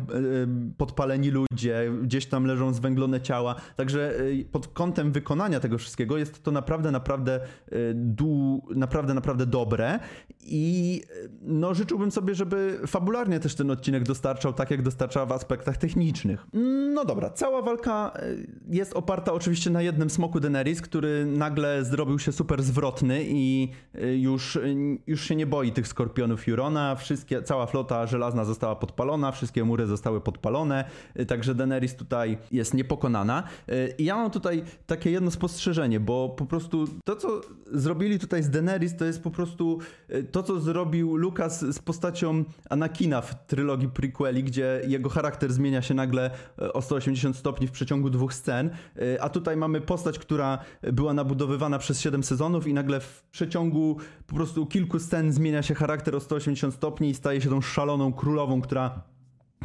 podpaleni 0.78 1.30
ludzie, 1.30 1.92
gdzieś 2.02 2.26
tam 2.26 2.44
leżą 2.44 2.72
zwęglone 2.72 3.20
ciała. 3.20 3.54
Także 3.76 4.14
pod 4.52 4.68
kątem 4.68 5.12
wykonania 5.12 5.60
tego 5.60 5.78
wszystkiego 5.78 6.18
jest 6.18 6.42
to 6.42 6.50
naprawdę, 6.50 6.90
naprawdę, 6.90 7.40
du, 7.94 8.62
naprawdę, 8.74 9.14
naprawdę 9.14 9.46
dobre 9.46 9.98
i 10.40 11.02
no, 11.42 11.74
życzyłbym 11.74 12.10
sobie, 12.10 12.34
żeby 12.34 12.80
fabularnie 12.86 13.40
też 13.40 13.54
ten 13.54 13.70
odcinek 13.70 14.02
dostarczał 14.02 14.52
tak, 14.52 14.70
jak 14.70 14.82
dostarczał 14.82 15.26
w 15.26 15.32
aspektach 15.32 15.76
technicznych. 15.76 16.09
No 16.94 17.04
dobra, 17.04 17.30
cała 17.30 17.62
walka 17.62 18.12
e, 18.14 18.20
jest 18.68 18.92
oparta 18.92 19.32
oczywiście 19.32 19.70
na 19.70 19.82
jednym 19.82 20.10
smoku 20.10 20.40
Daenerys, 20.40 20.80
który 20.82 21.26
nagle 21.26 21.84
zrobił 21.84 22.18
się 22.18 22.32
super 22.32 22.62
zwrotny 22.62 23.24
i 23.24 23.68
e, 23.94 24.16
już, 24.16 24.56
e, 24.56 24.60
już 25.06 25.24
się 25.24 25.36
nie 25.36 25.46
boi 25.46 25.72
tych 25.72 25.88
skorpionów 25.88 26.46
Jurona. 26.46 26.94
Wszystkie, 26.94 27.42
cała 27.42 27.66
flota 27.66 28.06
żelazna 28.06 28.44
została 28.44 28.76
podpalona, 28.76 29.32
wszystkie 29.32 29.64
mury 29.64 29.86
zostały 29.86 30.20
podpalone, 30.20 30.84
także 31.28 31.54
Daenerys 31.54 31.96
tutaj 31.96 32.38
jest 32.52 32.74
niepokonana. 32.74 33.42
I 33.98 34.04
ja 34.04 34.16
mam 34.16 34.30
tutaj 34.30 34.62
takie 34.86 35.10
jedno 35.10 35.30
spostrzeżenie, 35.30 36.00
bo 36.00 36.28
po 36.28 36.46
prostu 36.46 36.84
to, 37.04 37.16
co 37.16 37.40
zrobili 37.72 38.18
tutaj 38.18 38.42
z 38.42 38.50
Daenerys, 38.50 38.96
to 38.96 39.04
jest 39.04 39.22
po 39.22 39.30
prostu 39.30 39.78
to, 40.32 40.42
co 40.42 40.60
zrobił 40.60 41.16
Lucas 41.16 41.60
z 41.60 41.78
postacią 41.78 42.44
Anakina 42.70 43.20
w 43.20 43.46
trylogii 43.46 43.88
prequeli, 43.88 44.44
gdzie 44.44 44.82
jego 44.86 45.08
charakter 45.08 45.52
zmienia 45.52 45.82
się 45.82 45.94
nagle 46.00 46.30
e, 46.58 46.72
o 46.72 46.82
180 46.82 47.36
stopni 47.36 47.66
w 47.66 47.70
przeciągu 47.70 48.10
dwóch 48.10 48.34
scen, 48.34 48.70
e, 48.70 49.22
a 49.22 49.28
tutaj 49.28 49.56
mamy 49.56 49.80
postać, 49.80 50.18
która 50.18 50.58
była 50.82 51.14
nabudowywana 51.14 51.78
przez 51.78 52.00
7 52.00 52.22
sezonów 52.22 52.66
i 52.66 52.74
nagle 52.74 53.00
w 53.00 53.22
przeciągu 53.30 53.96
po 54.26 54.34
prostu 54.34 54.66
kilku 54.66 54.98
scen 54.98 55.32
zmienia 55.32 55.62
się 55.62 55.74
charakter 55.74 56.16
o 56.16 56.20
180 56.20 56.74
stopni 56.74 57.10
i 57.10 57.14
staje 57.14 57.40
się 57.40 57.48
tą 57.48 57.60
szaloną 57.60 58.12
królową, 58.12 58.60
która 58.60 59.02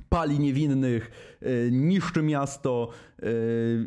pali 0.10 0.40
niewinnych, 0.40 1.12
e, 1.42 1.72
niszczy 1.72 2.22
miasto, 2.22 2.90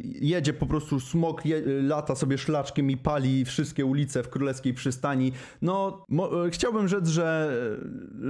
jedzie 0.02 0.52
po 0.52 0.66
prostu 0.66 1.00
smok, 1.00 1.46
je, 1.46 1.62
lata 1.82 2.14
sobie 2.14 2.38
szlaczkiem 2.38 2.90
i 2.90 2.96
pali 2.96 3.44
wszystkie 3.44 3.86
ulice 3.86 4.22
w 4.22 4.28
królewskiej 4.28 4.74
przystani. 4.74 5.32
No, 5.62 6.04
mo, 6.08 6.46
e, 6.46 6.50
chciałbym 6.50 6.88
rzec, 6.88 7.08
że, 7.08 7.58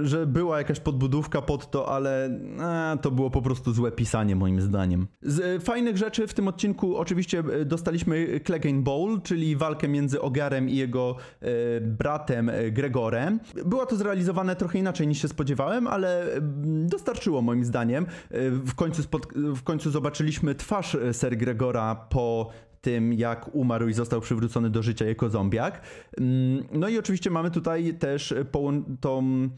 że 0.03 0.25
była 0.25 0.57
jakaś 0.57 0.79
podbudówka 0.79 1.41
pod 1.41 1.71
to, 1.71 1.91
ale 1.91 2.39
to 3.01 3.11
było 3.11 3.29
po 3.29 3.41
prostu 3.41 3.73
złe 3.73 3.91
pisanie 3.91 4.35
moim 4.35 4.61
zdaniem. 4.61 5.07
Z 5.21 5.63
fajnych 5.63 5.97
rzeczy 5.97 6.27
w 6.27 6.33
tym 6.33 6.47
odcinku 6.47 6.97
oczywiście 6.97 7.43
dostaliśmy 7.65 8.39
Clegane 8.45 8.81
Bowl, 8.81 9.21
czyli 9.21 9.55
walkę 9.55 9.87
między 9.87 10.21
Ogarem 10.21 10.69
i 10.69 10.75
jego 10.75 11.15
bratem 11.81 12.51
Gregorem. 12.71 13.39
Było 13.65 13.85
to 13.85 13.95
zrealizowane 13.95 14.55
trochę 14.55 14.79
inaczej 14.79 15.07
niż 15.07 15.21
się 15.21 15.27
spodziewałem, 15.27 15.87
ale 15.87 16.25
dostarczyło 16.85 17.41
moim 17.41 17.65
zdaniem 17.65 17.79
zdaniem. 17.79 18.05
W 18.65 18.75
końcu, 18.75 19.03
spod, 19.03 19.27
w 19.35 19.63
końcu 19.63 19.91
zobaczyliśmy 19.91 20.55
twarz 20.55 20.88
Ser 21.11 21.35
Gregora 21.35 21.95
po 21.95 22.51
tym, 22.81 23.13
jak 23.13 23.55
umarł 23.55 23.87
i 23.87 23.93
został 23.93 24.21
przywrócony 24.21 24.69
do 24.69 24.83
życia 24.83 25.05
jako 25.05 25.29
zombiak. 25.29 25.81
Mm, 26.17 26.63
no 26.71 26.89
i 26.89 26.97
oczywiście 26.97 27.29
mamy 27.29 27.51
tutaj 27.51 27.93
też 27.93 28.33
tą 29.01 29.49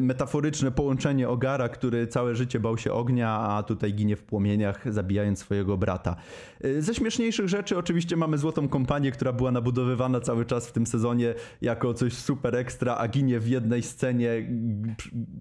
metaforyczne 0.00 0.70
połączenie 0.70 1.28
Ogara, 1.28 1.68
który 1.68 2.06
całe 2.06 2.34
życie 2.34 2.60
bał 2.60 2.78
się 2.78 2.92
ognia, 2.92 3.30
a 3.30 3.62
tutaj 3.62 3.94
ginie 3.94 4.16
w 4.16 4.22
płomieniach, 4.22 4.92
zabijając 4.92 5.38
swojego 5.38 5.76
brata. 5.76 6.16
Y, 6.64 6.82
ze 6.82 6.94
śmieszniejszych 6.94 7.48
rzeczy 7.48 7.78
oczywiście 7.78 8.16
mamy 8.16 8.38
Złotą 8.38 8.68
Kompanię, 8.68 9.10
która 9.10 9.32
była 9.32 9.50
nabudowywana 9.50 10.20
cały 10.20 10.44
czas 10.44 10.68
w 10.68 10.72
tym 10.72 10.86
sezonie 10.86 11.34
jako 11.62 11.94
coś 11.94 12.12
super 12.12 12.56
ekstra, 12.56 12.96
a 12.96 13.08
ginie 13.08 13.40
w 13.40 13.48
jednej 13.48 13.82
scenie, 13.82 14.48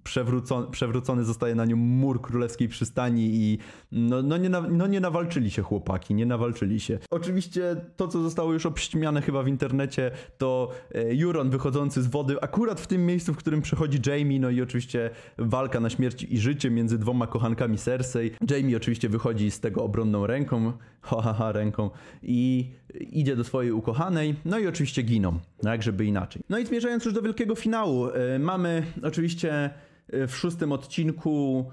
przewrócony, 0.04 0.67
przewrócony 0.72 1.24
zostaje 1.24 1.56
na 1.56 1.65
nią 1.65 1.76
mur 1.76 2.22
królewskiej 2.22 2.67
przystani 2.67 3.30
i 3.34 3.58
no, 3.91 4.22
no, 4.22 4.38
nie, 4.38 4.50
no 4.50 4.88
nie 4.88 5.00
nawalczyli 5.00 5.52
się 5.52 5.62
chłopaki, 5.62 6.15
nie 6.15 6.26
nawalczyli 6.26 6.80
się. 6.80 7.00
Oczywiście 7.24 7.76
to, 7.96 8.08
co 8.08 8.22
zostało 8.22 8.54
już 8.54 8.66
obśmiane 8.66 9.22
chyba 9.22 9.44
w 9.44 9.48
internecie, 9.48 10.12
to 10.38 10.72
Juron 11.12 11.50
wychodzący 11.50 12.02
z 12.02 12.08
wody, 12.08 12.42
akurat 12.42 12.82
w 12.82 12.88
tym 12.88 13.06
miejscu, 13.06 13.34
w 13.34 13.38
którym 13.38 13.62
przechodzi 13.62 14.00
Jamie, 14.12 14.40
no 14.40 14.50
i 14.50 14.62
oczywiście 14.62 15.10
walka 15.38 15.80
na 15.80 15.90
śmierć 15.90 16.24
i 16.24 16.38
życie 16.38 16.72
między 16.72 16.98
dwoma 17.00 17.28
kochankami 17.28 17.78
Cersei. 17.78 18.32
Jamie 18.50 18.78
oczywiście 18.78 19.10
wychodzi 19.10 19.52
z 19.52 19.60
tego 19.60 19.84
obronną 19.84 20.28
ręką, 20.28 20.74
ha, 21.02 21.22
ha, 21.22 21.34
ha 21.34 21.52
ręką 21.52 21.90
i 22.24 22.72
idzie 22.94 23.36
do 23.36 23.44
swojej 23.44 23.72
ukochanej, 23.72 24.36
no 24.46 24.60
i 24.60 24.68
oczywiście 24.68 25.02
giną, 25.02 25.40
no 25.64 25.72
jak 25.72 25.84
żeby 25.84 26.06
inaczej. 26.06 26.42
No 26.50 26.58
i 26.58 26.66
zmierzając 26.66 27.06
już 27.06 27.14
do 27.14 27.22
wielkiego 27.22 27.56
finału, 27.56 28.08
yy, 28.08 28.40
mamy 28.40 28.84
oczywiście 29.04 29.70
yy, 30.14 30.28
w 30.28 30.36
szóstym 30.36 30.72
odcinku 30.72 31.66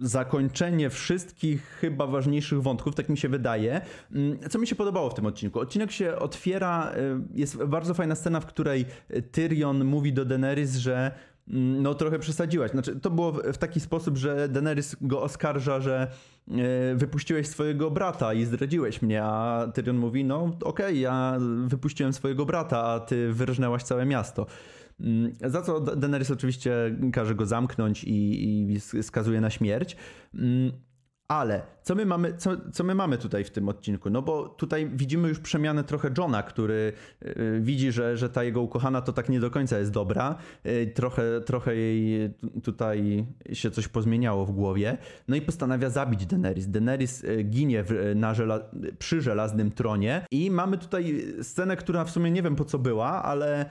zakończenie 0.00 0.90
wszystkich 0.90 1.62
chyba 1.80 2.06
ważniejszych 2.06 2.62
wątków, 2.62 2.94
tak 2.94 3.08
mi 3.08 3.18
się 3.18 3.28
wydaje. 3.28 3.80
Mm, 4.12 4.38
co 4.50 4.58
mi 4.58 4.66
się 4.66 4.76
podobało 4.76 5.10
w 5.10 5.14
tym 5.14 5.26
odcinku? 5.26 5.60
Odcinek 5.60 5.90
się 5.90 6.16
otwiera, 6.16 6.92
jest 7.34 7.64
bardzo 7.64 7.94
fajna 7.94 8.14
scena, 8.14 8.40
w 8.40 8.46
której 8.46 8.84
Tyrion 9.32 9.84
mówi 9.84 10.12
do 10.12 10.24
Daenerys, 10.24 10.76
że 10.76 11.12
Mm, 11.50 11.82
no 11.82 11.94
trochę 11.94 12.18
przesadziłaś. 12.18 12.70
Znaczy, 12.70 13.00
to 13.00 13.10
było 13.10 13.32
w 13.32 13.58
taki 13.58 13.80
sposób, 13.80 14.16
że 14.16 14.48
Daenerys 14.48 14.96
go 15.00 15.22
oskarża, 15.22 15.80
że 15.80 16.08
e, 16.50 16.94
wypuściłeś 16.94 17.46
swojego 17.46 17.90
brata 17.90 18.34
i 18.34 18.44
zdradziłeś 18.44 19.02
mnie, 19.02 19.22
a 19.24 19.66
Tyrion 19.74 19.96
mówi, 19.96 20.24
no 20.24 20.42
okej, 20.44 20.60
okay, 20.64 20.96
ja 20.96 21.38
wypuściłem 21.66 22.12
swojego 22.12 22.46
brata, 22.46 22.82
a 22.82 23.00
ty 23.00 23.32
wyrżnęłaś 23.32 23.82
całe 23.82 24.06
miasto. 24.06 24.46
Mm, 25.00 25.32
za 25.44 25.62
co 25.62 25.80
Daenerys 25.80 26.30
oczywiście 26.30 26.96
każe 27.12 27.34
go 27.34 27.46
zamknąć 27.46 28.04
i, 28.04 28.72
i 28.72 29.02
skazuje 29.02 29.40
na 29.40 29.50
śmierć. 29.50 29.96
Mm, 30.34 30.72
ale 31.30 31.62
co 31.82 31.94
my, 31.94 32.06
mamy, 32.06 32.34
co, 32.36 32.50
co 32.72 32.84
my 32.84 32.94
mamy 32.94 33.18
tutaj 33.18 33.44
w 33.44 33.50
tym 33.50 33.68
odcinku? 33.68 34.10
No 34.10 34.22
bo 34.22 34.48
tutaj 34.48 34.90
widzimy 34.94 35.28
już 35.28 35.38
przemianę 35.38 35.84
trochę 35.84 36.10
Johna, 36.18 36.42
który 36.42 36.92
yy, 37.22 37.60
widzi, 37.60 37.92
że, 37.92 38.16
że 38.16 38.30
ta 38.30 38.44
jego 38.44 38.60
ukochana 38.60 39.00
to 39.00 39.12
tak 39.12 39.28
nie 39.28 39.40
do 39.40 39.50
końca 39.50 39.78
jest 39.78 39.90
dobra. 39.90 40.36
Yy, 40.64 40.86
trochę, 40.86 41.40
trochę 41.40 41.76
jej 41.76 42.34
tutaj 42.62 43.26
się 43.52 43.70
coś 43.70 43.88
pozmieniało 43.88 44.46
w 44.46 44.52
głowie. 44.52 44.98
No 45.28 45.36
i 45.36 45.40
postanawia 45.40 45.90
zabić 45.90 46.26
Daenerys. 46.26 46.70
Daenerys 46.70 47.22
yy, 47.22 47.42
ginie 47.42 47.84
w, 47.84 48.12
na 48.14 48.34
żela 48.34 48.60
przy 48.98 49.20
żelaznym 49.20 49.70
tronie 49.70 50.26
i 50.30 50.50
mamy 50.50 50.78
tutaj 50.78 51.24
scenę, 51.42 51.76
która 51.76 52.04
w 52.04 52.10
sumie 52.10 52.30
nie 52.30 52.42
wiem 52.42 52.56
po 52.56 52.64
co 52.64 52.78
była, 52.78 53.22
ale 53.22 53.70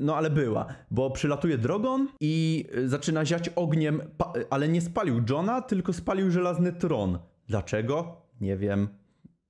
no 0.00 0.16
ale 0.16 0.30
była, 0.30 0.66
bo 0.90 1.10
przylatuje 1.10 1.58
Drogon 1.58 2.08
i 2.20 2.64
y, 2.76 2.88
zaczyna 2.88 3.24
ziać 3.24 3.48
ogniem, 3.48 4.02
ale 4.50 4.68
nie 4.68 4.80
spalił 4.80 5.22
Johna, 5.30 5.62
tylko 5.62 5.92
spalił 5.92 6.30
żelazny 6.30 6.72
tron. 6.72 7.18
Dlaczego? 7.48 8.22
Nie 8.40 8.56
wiem. 8.56 8.88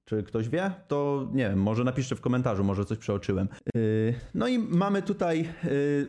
Czy 0.08 0.22
ktoś 0.22 0.48
wie? 0.48 0.70
To 0.88 1.28
nie 1.32 1.48
wiem, 1.48 1.62
może 1.62 1.84
napiszcie 1.84 2.16
w 2.16 2.20
komentarzu, 2.20 2.64
może 2.64 2.84
coś 2.84 2.98
przeoczyłem. 2.98 3.48
Yy, 3.74 4.14
no 4.34 4.48
i 4.48 4.58
mamy 4.58 5.02
tutaj 5.02 5.38
yy, 5.38 5.48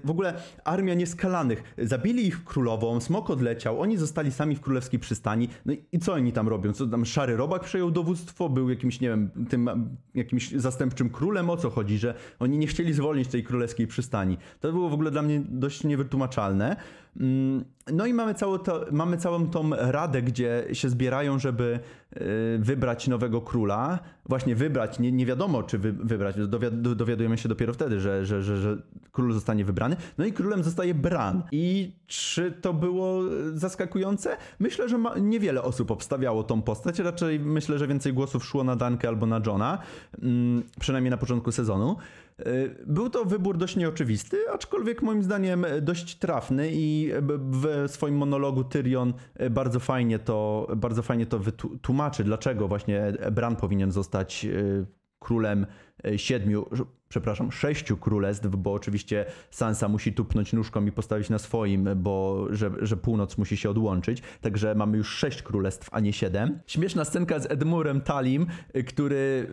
w 0.03 0.09
ogóle 0.09 0.33
armia 0.63 0.93
nieskalanych. 0.93 1.63
Zabili 1.77 2.27
ich 2.27 2.43
królową, 2.43 2.99
smok 2.99 3.29
odleciał, 3.29 3.81
oni 3.81 3.97
zostali 3.97 4.31
sami 4.31 4.55
w 4.55 4.61
królewskiej 4.61 4.99
przystani. 4.99 5.49
No 5.65 5.73
i 5.91 5.99
co 5.99 6.13
oni 6.13 6.31
tam 6.31 6.47
robią? 6.47 6.73
Co 6.73 6.87
tam 6.87 7.05
szary 7.05 7.37
robak 7.37 7.63
przejął 7.63 7.91
dowództwo, 7.91 8.49
był 8.49 8.69
jakimś, 8.69 9.01
nie 9.01 9.09
wiem, 9.09 9.29
tym 9.49 9.89
jakimś 10.15 10.51
zastępczym 10.51 11.09
królem? 11.09 11.49
O 11.49 11.57
co 11.57 11.69
chodzi? 11.69 11.97
Że 11.97 12.13
oni 12.39 12.57
nie 12.57 12.67
chcieli 12.67 12.93
zwolnić 12.93 13.27
tej 13.27 13.43
królewskiej 13.43 13.87
przystani. 13.87 14.37
To 14.59 14.71
było 14.71 14.89
w 14.89 14.93
ogóle 14.93 15.11
dla 15.11 15.21
mnie 15.21 15.41
dość 15.49 15.83
niewytłumaczalne. 15.83 16.75
Mm, 17.17 17.65
no 17.93 18.05
i 18.05 18.13
mamy, 18.13 18.33
całą 18.33 18.57
to, 18.57 18.85
mamy 18.91 19.17
całą 19.17 19.49
tą 19.49 19.69
radę, 19.75 20.21
gdzie 20.21 20.65
się 20.73 20.89
zbierają, 20.89 21.39
żeby 21.39 21.79
y, 22.13 22.19
wybrać 22.59 23.07
nowego 23.07 23.41
króla. 23.41 23.99
Właśnie 24.25 24.55
wybrać, 24.55 24.99
nie, 24.99 25.11
nie 25.11 25.25
wiadomo 25.25 25.63
czy 25.63 25.77
wy, 25.77 25.93
wybrać, 25.93 26.35
dowiadujemy 26.71 27.37
się 27.37 27.49
dopiero 27.49 27.73
wtedy, 27.73 27.99
że, 27.99 28.25
że, 28.25 28.43
że, 28.43 28.57
że 28.57 28.77
król 29.11 29.33
zostanie 29.33 29.65
wybrany. 29.65 29.95
No 30.17 30.25
i 30.25 30.33
królem 30.33 30.63
zostaje 30.63 30.93
Bran. 30.93 31.43
I 31.51 31.91
czy 32.07 32.51
to 32.51 32.73
było 32.73 33.21
zaskakujące? 33.53 34.37
Myślę, 34.59 34.89
że 34.89 34.97
ma, 34.97 35.17
niewiele 35.17 35.61
osób 35.61 35.91
obstawiało 35.91 36.43
tą 36.43 36.61
postać. 36.61 36.99
Raczej 36.99 37.39
myślę, 37.39 37.79
że 37.79 37.87
więcej 37.87 38.13
głosów 38.13 38.45
szło 38.45 38.63
na 38.63 38.75
Dankę 38.75 39.07
albo 39.07 39.25
na 39.25 39.41
Johna, 39.45 39.77
mm, 40.21 40.63
przynajmniej 40.79 41.11
na 41.11 41.17
początku 41.17 41.51
sezonu. 41.51 41.97
Y, 42.47 42.75
był 42.87 43.09
to 43.09 43.25
wybór 43.25 43.57
dość 43.57 43.75
nieoczywisty, 43.75 44.37
aczkolwiek 44.53 45.01
moim 45.01 45.23
zdaniem 45.23 45.65
dość 45.81 46.15
trafny 46.15 46.69
i 46.71 47.11
w 47.51 47.85
swoim 47.87 48.15
monologu 48.15 48.63
Tyrion 48.63 49.13
bardzo 49.51 49.79
fajnie 49.79 50.19
to, 50.19 50.67
bardzo 50.77 51.01
fajnie 51.01 51.25
to 51.25 51.39
wytłumaczy, 51.39 52.23
dlaczego 52.23 52.67
właśnie 52.67 53.13
Bran 53.31 53.55
powinien 53.55 53.91
zostać 53.91 54.45
y, 54.45 54.98
królem 55.19 55.65
y, 56.05 56.17
siedmiu 56.17 56.65
przepraszam, 57.09 57.51
sześciu 57.51 57.97
królestw, 57.97 58.47
bo 58.47 58.73
oczywiście 58.73 59.25
Sansa 59.51 59.87
musi 59.87 60.13
tupnąć 60.13 60.53
nóżką 60.53 60.85
i 60.85 60.91
postawić 60.91 61.29
na 61.29 61.39
swoim, 61.39 61.89
bo 61.95 62.47
że, 62.49 62.71
że 62.81 62.97
północ 62.97 63.37
musi 63.37 63.57
się 63.57 63.69
odłączyć. 63.69 64.21
Także 64.41 64.75
mamy 64.75 64.97
już 64.97 65.09
sześć 65.09 65.41
królestw, 65.41 65.89
a 65.91 65.99
nie 65.99 66.13
siedem. 66.13 66.59
Śmieszna 66.67 67.05
scenka 67.05 67.39
z 67.39 67.51
Edmurem 67.51 68.01
Talim, 68.01 68.47
który 68.87 69.47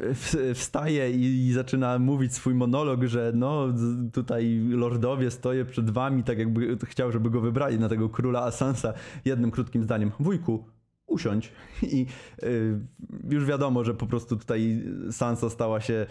wstaje 0.55 1.11
i, 1.11 1.47
i 1.47 1.53
zaczyna 1.53 1.99
mówić 1.99 2.35
swój 2.35 2.55
monolog, 2.55 3.05
że 3.05 3.33
no 3.35 3.67
tutaj 4.13 4.61
lordowie 4.69 5.31
stoję 5.31 5.65
przed 5.65 5.91
wami, 5.91 6.23
tak 6.23 6.39
jakby 6.39 6.79
chciał, 6.85 7.13
żeby 7.13 7.31
go 7.31 7.41
wybrali 7.41 7.79
na 7.79 7.89
tego 7.89 8.09
króla, 8.09 8.43
a 8.43 8.51
Sansa 8.51 8.93
jednym 9.25 9.51
krótkim 9.51 9.83
zdaniem, 9.83 10.13
wujku, 10.21 10.65
usiąść 11.17 11.53
i 11.83 12.07
y, 12.43 12.81
już 13.31 13.45
wiadomo, 13.45 13.85
że 13.85 13.95
po 13.95 14.07
prostu 14.07 14.37
tutaj 14.37 14.85
Sansa 15.11 15.51
stała 15.51 15.81
się, 15.81 16.07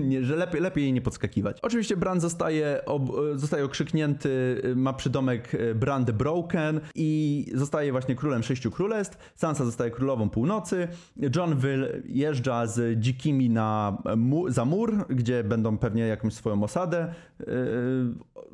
y, 0.00 0.24
że 0.28 0.36
lepiej, 0.36 0.60
lepiej 0.60 0.84
jej 0.84 0.92
nie 0.92 1.00
podskakiwać. 1.00 1.58
Oczywiście 1.62 1.96
Bran 1.96 2.20
zostaje, 2.20 2.82
ob, 2.86 3.02
zostaje 3.34 3.64
okrzyknięty, 3.64 4.62
ma 4.76 4.92
przydomek 4.92 5.52
Brand 5.74 6.10
Broken 6.10 6.80
i 6.94 7.46
zostaje 7.54 7.92
właśnie 7.92 8.14
królem 8.14 8.42
sześciu 8.42 8.70
królestw. 8.70 9.32
Sansa 9.36 9.64
zostaje 9.64 9.90
królową 9.90 10.30
północy. 10.30 10.88
John 11.36 11.56
wyjeżdża 11.56 12.66
z 12.66 13.00
dzikimi 13.00 13.50
na, 13.50 14.02
za 14.48 14.64
mur, 14.64 15.06
gdzie 15.08 15.44
będą 15.44 15.78
pewnie 15.78 16.06
jakąś 16.06 16.34
swoją 16.34 16.62
osadę 16.62 17.14
y, 17.40 17.44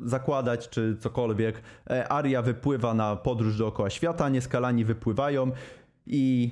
zakładać, 0.05 0.69
czy 0.69 0.97
cokolwiek. 0.99 1.61
E, 1.89 2.11
Aria 2.11 2.41
wypływa 2.41 2.93
na 2.93 3.15
podróż 3.15 3.57
dookoła 3.57 3.89
świata, 3.89 4.29
nieskalani 4.29 4.85
wypływają 5.07 5.51
i 6.07 6.51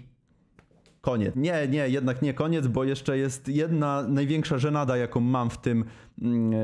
koniec. 1.01 1.35
Nie, 1.35 1.67
nie, 1.67 1.89
jednak 1.89 2.21
nie 2.21 2.33
koniec, 2.33 2.67
bo 2.67 2.83
jeszcze 2.83 3.17
jest 3.17 3.47
jedna 3.47 4.03
największa 4.07 4.57
żenada, 4.57 4.97
jaką 4.97 5.19
mam 5.19 5.49
w 5.49 5.57
tym, 5.57 5.85
mm, 6.21 6.53
e, 6.53 6.55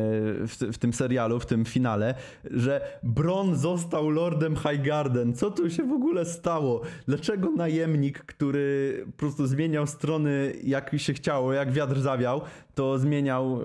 w, 0.48 0.58
w, 0.74 0.78
tym 0.78 0.94
serialu, 0.94 1.40
w 1.40 1.46
tym 1.46 1.66
finale, 1.66 2.16
że 2.52 3.00
Bron 3.04 3.56
został 3.56 4.10
Lordem 4.10 4.56
Highgarden. 4.56 5.34
Co 5.34 5.52
tu 5.52 5.70
się 5.70 5.84
w 5.84 5.92
ogóle 5.92 6.26
stało? 6.26 6.82
Dlaczego 7.08 7.52
najemnik, 7.52 8.20
który 8.20 9.04
po 9.06 9.18
prostu 9.18 9.48
zmieniał 9.48 9.88
strony 9.88 10.54
jak 10.64 11.00
się 11.00 11.14
chciało, 11.14 11.54
jak 11.54 11.72
wiatr 11.72 12.00
zawiał, 12.00 12.42
to 12.76 13.00
zmieniał 13.00 13.60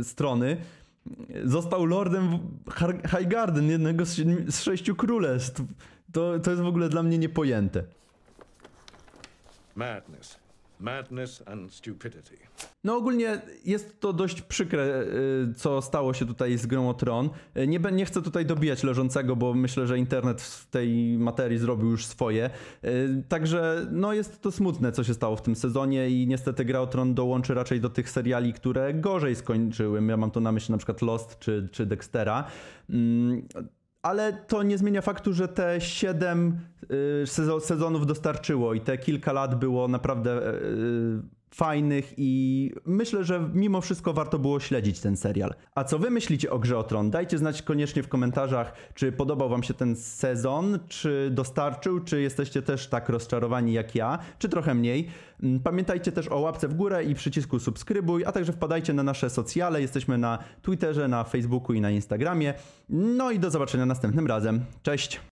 y, 0.00 0.04
strony, 0.04 0.56
został 1.44 1.84
lordem 1.84 2.38
Highgarden, 3.10 3.70
jednego 3.70 4.06
z, 4.06 4.16
z 4.48 4.62
sześciu 4.62 4.96
królestw. 4.96 5.62
To, 6.12 6.38
to 6.38 6.50
jest 6.50 6.62
w 6.62 6.66
ogóle 6.66 6.88
dla 6.88 7.02
mnie 7.02 7.18
niepojęte. 7.18 7.84
Madness. 9.76 10.42
Madness 10.80 11.42
and 11.46 11.72
stupidity. 11.72 12.36
No 12.84 12.96
ogólnie 12.96 13.42
jest 13.64 14.00
to 14.00 14.12
dość 14.12 14.42
przykre, 14.42 15.02
y, 15.50 15.54
co 15.54 15.82
stało 15.82 16.14
się 16.14 16.26
tutaj 16.26 16.58
z 16.58 16.66
Grą 16.66 16.88
o 16.88 16.94
Tron. 16.94 17.30
Y, 17.56 17.66
nie, 17.66 17.78
nie 17.92 18.04
chcę 18.04 18.22
tutaj 18.22 18.46
dobijać 18.46 18.82
leżącego, 18.82 19.36
bo 19.36 19.54
myślę, 19.54 19.86
że 19.86 19.98
internet 19.98 20.42
w 20.42 20.70
tej 20.70 21.18
materii 21.18 21.58
zrobił 21.58 21.90
już 21.90 22.06
swoje. 22.06 22.50
Y, 22.84 23.24
także 23.28 23.86
no 23.90 24.12
jest 24.12 24.40
to 24.40 24.52
smutne, 24.52 24.92
co 24.92 25.04
się 25.04 25.14
stało 25.14 25.36
w 25.36 25.42
tym 25.42 25.56
sezonie 25.56 26.10
i 26.10 26.26
niestety 26.26 26.64
Gra 26.64 26.80
o 26.80 26.86
Tron 26.86 27.14
dołączy 27.14 27.54
raczej 27.54 27.80
do 27.80 27.90
tych 27.90 28.10
seriali, 28.10 28.52
które 28.52 28.94
gorzej 28.94 29.36
skończyły. 29.36 30.06
Ja 30.06 30.16
mam 30.16 30.30
tu 30.30 30.40
na 30.40 30.52
myśli 30.52 30.72
na 30.72 30.78
przykład 30.78 31.02
Lost 31.02 31.38
czy, 31.38 31.68
czy 31.72 31.86
Dextera. 31.86 32.44
Ale 34.02 34.32
to 34.32 34.62
nie 34.62 34.78
zmienia 34.78 35.02
faktu, 35.02 35.32
że 35.32 35.48
te 35.48 35.80
7 35.80 36.60
sezonów 37.60 38.06
dostarczyło 38.06 38.74
i 38.74 38.80
te 38.80 38.98
kilka 38.98 39.32
lat 39.32 39.58
było 39.58 39.88
naprawdę 39.88 40.54
y, 40.54 41.41
fajnych 41.54 42.14
i 42.16 42.72
myślę, 42.84 43.24
że 43.24 43.50
mimo 43.54 43.80
wszystko 43.80 44.12
warto 44.12 44.38
było 44.38 44.60
śledzić 44.60 45.00
ten 45.00 45.16
serial. 45.16 45.54
A 45.74 45.84
co 45.84 45.98
wy 45.98 46.10
myślicie 46.10 46.50
o 46.50 46.58
Grze 46.58 46.78
o 46.78 46.82
Tron? 46.82 47.10
Dajcie 47.10 47.38
znać 47.38 47.62
koniecznie 47.62 48.02
w 48.02 48.08
komentarzach, 48.08 48.72
czy 48.94 49.12
podobał 49.12 49.48
wam 49.48 49.62
się 49.62 49.74
ten 49.74 49.96
sezon, 49.96 50.78
czy 50.88 51.30
dostarczył, 51.32 52.00
czy 52.00 52.20
jesteście 52.20 52.62
też 52.62 52.88
tak 52.88 53.08
rozczarowani 53.08 53.72
jak 53.72 53.94
ja, 53.94 54.18
czy 54.38 54.48
trochę 54.48 54.74
mniej. 54.74 55.08
Mm, 55.42 55.60
Pamiętajcie 55.60 56.12
też 56.12 56.28
o 56.28 56.38
łapce 56.38 56.68
w 56.68 56.74
górę 56.74 57.04
i 57.04 57.14
przycisku 57.14 57.58
subskrybuj, 57.58 58.24
a 58.24 58.32
także 58.32 58.52
wpadajcie 58.52 58.92
na 58.92 59.02
nasze 59.02 59.30
socjale. 59.30 59.80
Jesteśmy 59.80 60.18
na 60.18 60.38
Twitterze, 60.62 61.08
na 61.08 61.24
Facebooku 61.24 61.74
i 61.74 61.80
na 61.80 61.90
Instagramie. 61.90 62.54
No 62.88 63.30
i 63.30 63.38
do 63.38 63.50
zobaczenia 63.50 63.86
następnym 63.86 64.26
razem. 64.26 64.64
Cześć! 64.82 65.31